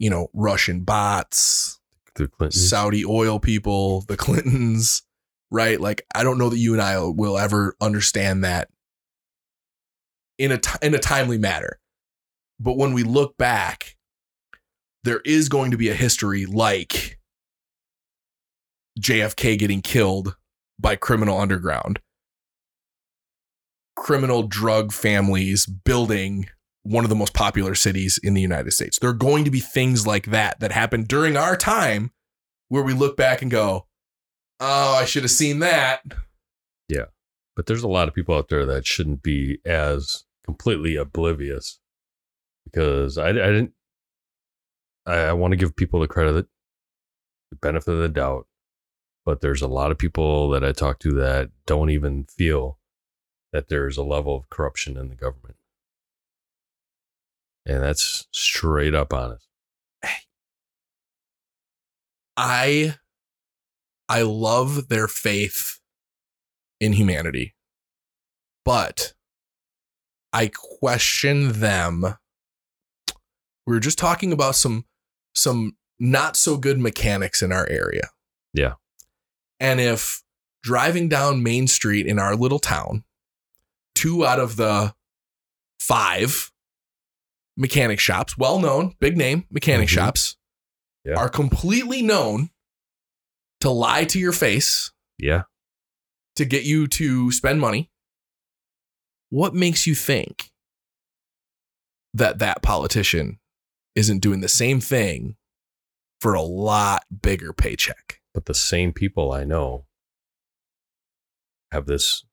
[0.00, 1.78] you know, Russian bots,
[2.16, 5.02] the Clintons, Saudi oil people, the Clintons,
[5.50, 5.80] right?
[5.80, 8.68] Like I don't know that you and I will ever understand that
[10.38, 11.78] in a in a timely manner.
[12.58, 13.96] But when we look back,
[15.04, 17.18] there is going to be a history like
[18.98, 20.36] JFK getting killed
[20.78, 22.00] by criminal underground.
[23.96, 26.48] Criminal drug families building
[26.82, 28.98] one of the most popular cities in the United States.
[28.98, 32.10] There are going to be things like that that happen during our time
[32.68, 33.86] where we look back and go,
[34.60, 36.02] "Oh, I should have seen that."
[36.88, 37.06] Yeah.
[37.56, 41.78] But there's a lot of people out there that shouldn't be as completely oblivious
[42.64, 43.72] because I, I didn't.
[45.06, 46.46] I, I want to give people the credit,
[47.50, 48.46] the benefit of the doubt,
[49.24, 52.78] but there's a lot of people that I talk to that don't even feel
[53.52, 55.56] that there's a level of corruption in the government,
[57.66, 59.46] and that's straight up honest.
[62.36, 62.94] I
[64.08, 65.78] I love their faith
[66.80, 67.54] in humanity.
[68.64, 69.14] But
[70.32, 72.02] I question them.
[73.66, 74.86] We were just talking about some
[75.34, 78.10] some not so good mechanics in our area.
[78.54, 78.74] Yeah.
[79.60, 80.22] And if
[80.62, 83.04] driving down Main Street in our little town,
[83.94, 84.94] two out of the
[85.78, 86.50] five
[87.60, 89.92] mechanic shops, well known, big name mechanic Mhm.
[89.92, 90.36] shops,
[91.04, 91.14] Yeah.
[91.14, 92.50] are completely known
[93.60, 95.42] to lie to your face Yeah,
[96.36, 97.90] to get you to spend money.
[99.28, 100.50] What makes you think
[102.14, 103.38] that that politician
[103.94, 105.36] isn't doing the same thing
[106.20, 108.16] for a lot bigger paycheck?
[108.32, 109.86] but the same people I know
[111.72, 112.24] have this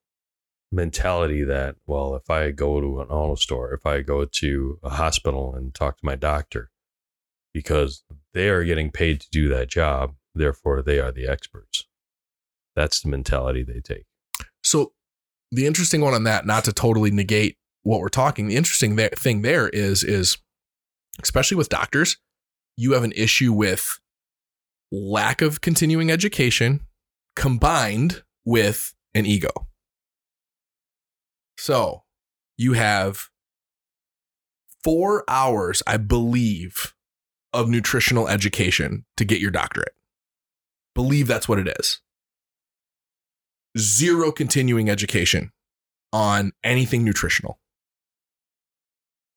[0.71, 4.89] mentality that, well, if I go to an auto store, if I go to a
[4.89, 6.69] hospital and talk to my doctor,
[7.53, 8.03] because
[8.33, 11.85] they are getting paid to do that job, therefore they are the experts.
[12.75, 14.05] That's the mentality they take.
[14.63, 14.93] So,
[15.51, 19.41] the interesting one on that, not to totally negate what we're talking, the interesting thing
[19.41, 20.37] there is, is
[21.23, 22.17] especially with doctors,
[22.75, 23.99] you have an issue with
[24.91, 26.81] lack of continuing education
[27.35, 29.66] combined with an ego.
[31.57, 32.03] So,
[32.57, 33.29] you have
[34.83, 36.93] four hours, I believe,
[37.53, 39.93] of nutritional education to get your doctorate.
[40.93, 42.01] Believe that's what it is
[43.77, 45.51] zero continuing education
[46.11, 47.59] on anything nutritional.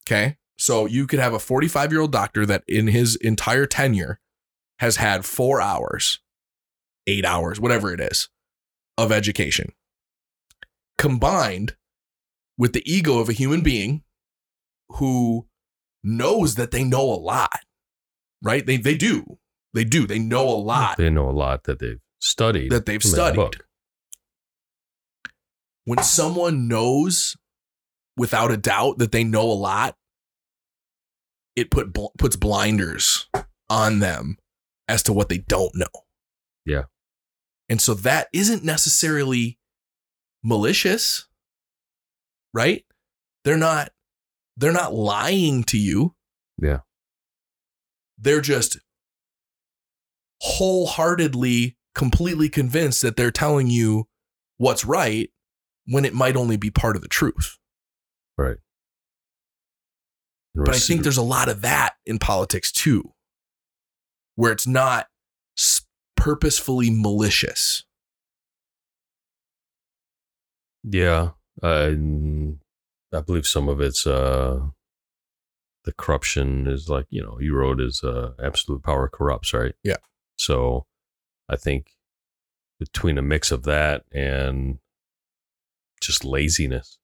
[0.05, 0.37] Okay.
[0.57, 4.19] So you could have a 45 year old doctor that in his entire tenure
[4.79, 6.19] has had four hours,
[7.07, 8.29] eight hours, whatever it is,
[8.97, 9.73] of education
[10.97, 11.75] combined
[12.57, 14.03] with the ego of a human being
[14.89, 15.47] who
[16.03, 17.59] knows that they know a lot,
[18.41, 18.65] right?
[18.65, 19.37] They, they do.
[19.73, 20.05] They do.
[20.05, 22.71] They know a lot They know a lot that they've studied.
[22.71, 23.61] that they've studied.
[25.85, 27.35] When someone knows
[28.17, 29.95] without a doubt that they know a lot,
[31.55, 33.27] it put bl- puts blinders
[33.69, 34.37] on them
[34.87, 35.87] as to what they don't know.
[36.65, 36.83] Yeah.
[37.69, 39.57] And so that isn't necessarily
[40.43, 41.27] malicious,
[42.53, 42.83] right?
[43.43, 43.91] They're not
[44.57, 46.15] they're not lying to you.
[46.61, 46.79] Yeah.
[48.17, 48.79] They're just
[50.41, 54.07] wholeheartedly completely convinced that they're telling you
[54.57, 55.29] what's right
[55.85, 57.57] when it might only be part of the truth.
[58.37, 58.57] Right.
[60.53, 63.13] But I think there's a lot of that in politics too,
[64.35, 65.07] where it's not
[66.17, 67.85] purposefully malicious.
[70.83, 71.31] Yeah.
[71.61, 71.91] Uh,
[73.13, 74.59] I believe some of it's uh,
[75.83, 79.73] the corruption is like you know you wrote is uh, absolute power corrupts, right?
[79.83, 79.97] Yeah.
[80.37, 80.85] So
[81.49, 81.91] I think
[82.79, 84.79] between a mix of that and
[86.01, 86.97] just laziness,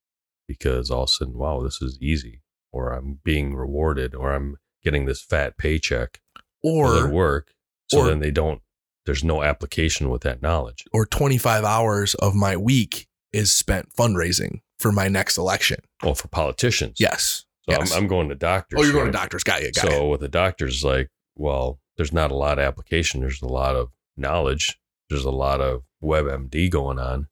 [0.48, 2.42] because all of a sudden, wow, this is easy,
[2.72, 6.20] or I'm being rewarded, or I'm getting this fat paycheck
[6.64, 7.54] or work.
[7.90, 8.62] So or- then they don't.
[9.06, 10.84] There's no application with that knowledge.
[10.92, 15.80] or 25 hours of my week is spent fundraising for my next election.
[16.04, 17.46] Well, for politicians, Yes.
[17.70, 17.92] So yes.
[17.92, 18.80] I'm, I'm going to doctors.
[18.80, 19.44] oh, you're going to doctors.
[19.44, 19.72] Got you.
[19.74, 20.10] Got so you.
[20.10, 23.20] with the doctors, like, well, there's not a lot of application.
[23.20, 24.80] There's a lot of knowledge.
[25.10, 27.28] There's a lot of WebMD going on,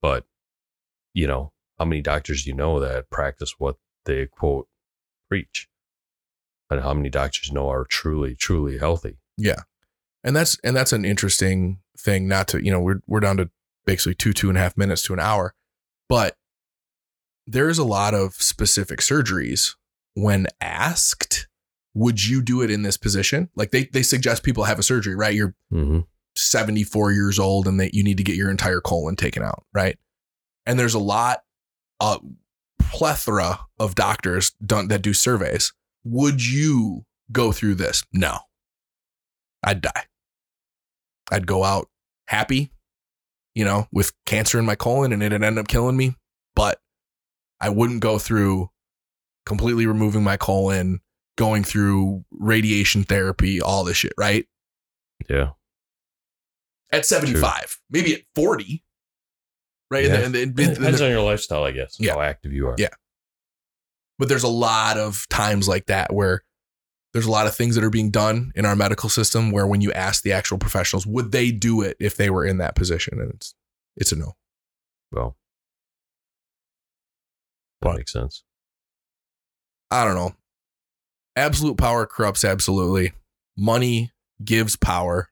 [0.00, 0.24] but
[1.14, 4.68] you know, how many doctors do you know that practice what they quote
[5.28, 5.68] preach,
[6.70, 9.18] and how many doctors know are truly, truly healthy?
[9.36, 9.62] Yeah.
[10.22, 12.28] And that's and that's an interesting thing.
[12.28, 13.50] Not to you know we're we're down to
[13.86, 15.54] basically two two and a half minutes to an hour,
[16.08, 16.36] but
[17.46, 19.74] there is a lot of specific surgeries
[20.14, 21.48] when asked.
[21.94, 23.50] Would you do it in this position?
[23.54, 25.34] Like they they suggest people have a surgery, right?
[25.34, 26.00] You're Mm-hmm.
[26.34, 29.98] 74 years old and that you need to get your entire colon taken out, right?
[30.64, 31.42] And there's a lot,
[32.00, 32.16] a
[32.80, 35.74] plethora of doctors done that do surveys.
[36.04, 38.02] Would you go through this?
[38.14, 38.38] No.
[39.62, 40.04] I'd die.
[41.30, 41.88] I'd go out
[42.28, 42.70] happy,
[43.54, 46.14] you know, with cancer in my colon and it'd end up killing me,
[46.54, 46.80] but
[47.60, 48.70] I wouldn't go through
[49.46, 51.00] completely removing my colon,
[51.36, 54.46] going through radiation therapy, all this shit, right?
[55.28, 55.50] Yeah.
[56.92, 58.82] at 75, maybe at 40.
[59.90, 60.04] Right.
[60.06, 60.14] Yeah.
[60.20, 61.96] And, then- and, It depends on your lifestyle, I guess.
[62.00, 62.14] Yeah.
[62.14, 62.74] How active you are.
[62.78, 62.88] Yeah.
[64.18, 66.42] but there's a lot of times like that where
[67.12, 69.80] there's a lot of things that are being done in our medical system where when
[69.80, 73.20] you ask the actual professionals, would they do it if they were in that position?
[73.20, 73.54] And it's,
[73.96, 74.32] it's a no.
[75.10, 75.36] Well,
[77.80, 78.44] that But- makes sense.
[79.90, 80.34] I don't know.
[81.36, 83.12] Absolute power corrupts absolutely.
[83.58, 84.10] Money
[84.42, 85.28] gives power.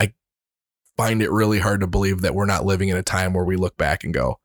[0.00, 0.12] I
[0.96, 3.54] find it really hard to believe that we're not living in a time where we
[3.56, 4.40] look back and go,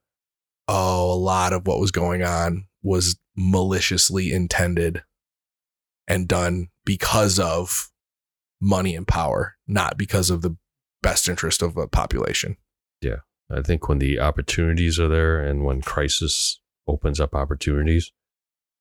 [0.68, 5.04] oh, a lot of what was going on was maliciously intended
[6.08, 7.90] and done because of
[8.62, 10.56] money and power, not because of the
[11.02, 12.58] best interest of a population.
[13.02, 13.18] Yeah.
[13.52, 18.12] I think when the opportunities are there and when crisis opens up opportunities,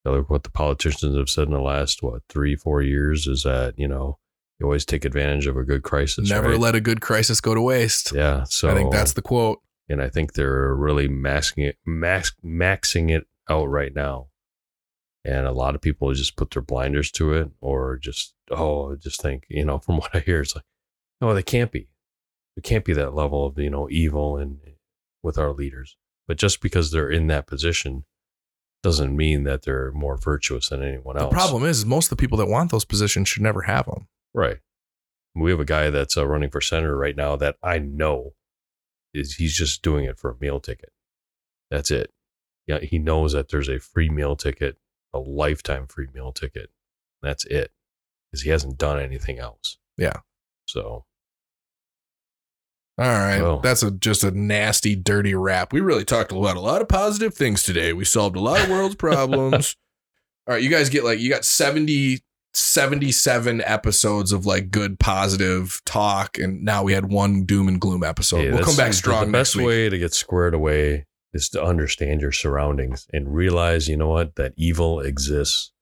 [0.04, 3.74] like what the politicians have said in the last, what, three, four years is that,
[3.76, 4.18] you know,
[4.58, 6.30] you always take advantage of a good crisis.
[6.30, 6.60] Never right?
[6.60, 8.12] let a good crisis go to waste.
[8.14, 8.44] Yeah.
[8.44, 9.60] So I think that's the quote.
[9.88, 14.28] and I think they're really masking it, max, maxing it out right now.
[15.26, 19.20] And a lot of people just put their blinders to it or just, oh, just
[19.20, 20.64] think, you know, from what I hear, it's like,
[21.20, 21.88] no, they can't be.
[22.56, 24.58] It can't be that level of, you know, evil and
[25.22, 25.96] with our leaders.
[26.26, 28.04] But just because they're in that position
[28.82, 31.30] doesn't mean that they're more virtuous than anyone else.
[31.30, 34.06] The problem is, most of the people that want those positions should never have them.
[34.32, 34.58] Right.
[35.34, 38.34] We have a guy that's uh, running for senator right now that I know
[39.12, 40.92] is he's just doing it for a meal ticket.
[41.70, 42.12] That's it.
[42.66, 44.76] Yeah, he knows that there's a free meal ticket,
[45.16, 46.70] a lifetime free meal ticket.
[47.22, 47.70] That's it.
[48.30, 49.78] Because he hasn't done anything else.
[49.96, 50.18] Yeah.
[50.66, 51.04] So
[52.98, 55.72] All right, that's a just a nasty, dirty rap.
[55.72, 57.92] We really talked about a lot of positive things today.
[57.92, 59.76] We solved a lot of world's problems.
[60.46, 62.20] All right, you guys get like you got 70
[62.54, 68.02] 77 episodes of like good positive talk and now we had one doom and gloom
[68.02, 68.44] episode.
[68.44, 72.20] yeah, we'll come back strong The best way to get squared away is to understand
[72.20, 75.72] your surroundings and realize, you know what, that evil exists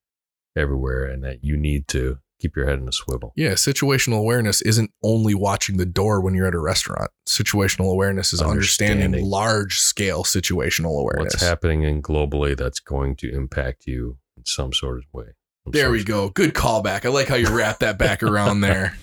[0.57, 3.33] everywhere and that you need to keep your head in a swivel.
[3.37, 7.11] Yeah, situational awareness isn't only watching the door when you're at a restaurant.
[7.29, 9.31] Situational awareness is understanding, Understanding.
[9.31, 11.35] large scale situational awareness.
[11.35, 15.27] what's happening in globally that's going to impact you in some sort of way.
[15.67, 16.29] There we go.
[16.29, 17.07] Good callback.
[17.07, 18.97] I like how you wrap that back around there.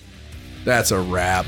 [0.64, 1.44] That's a wrap.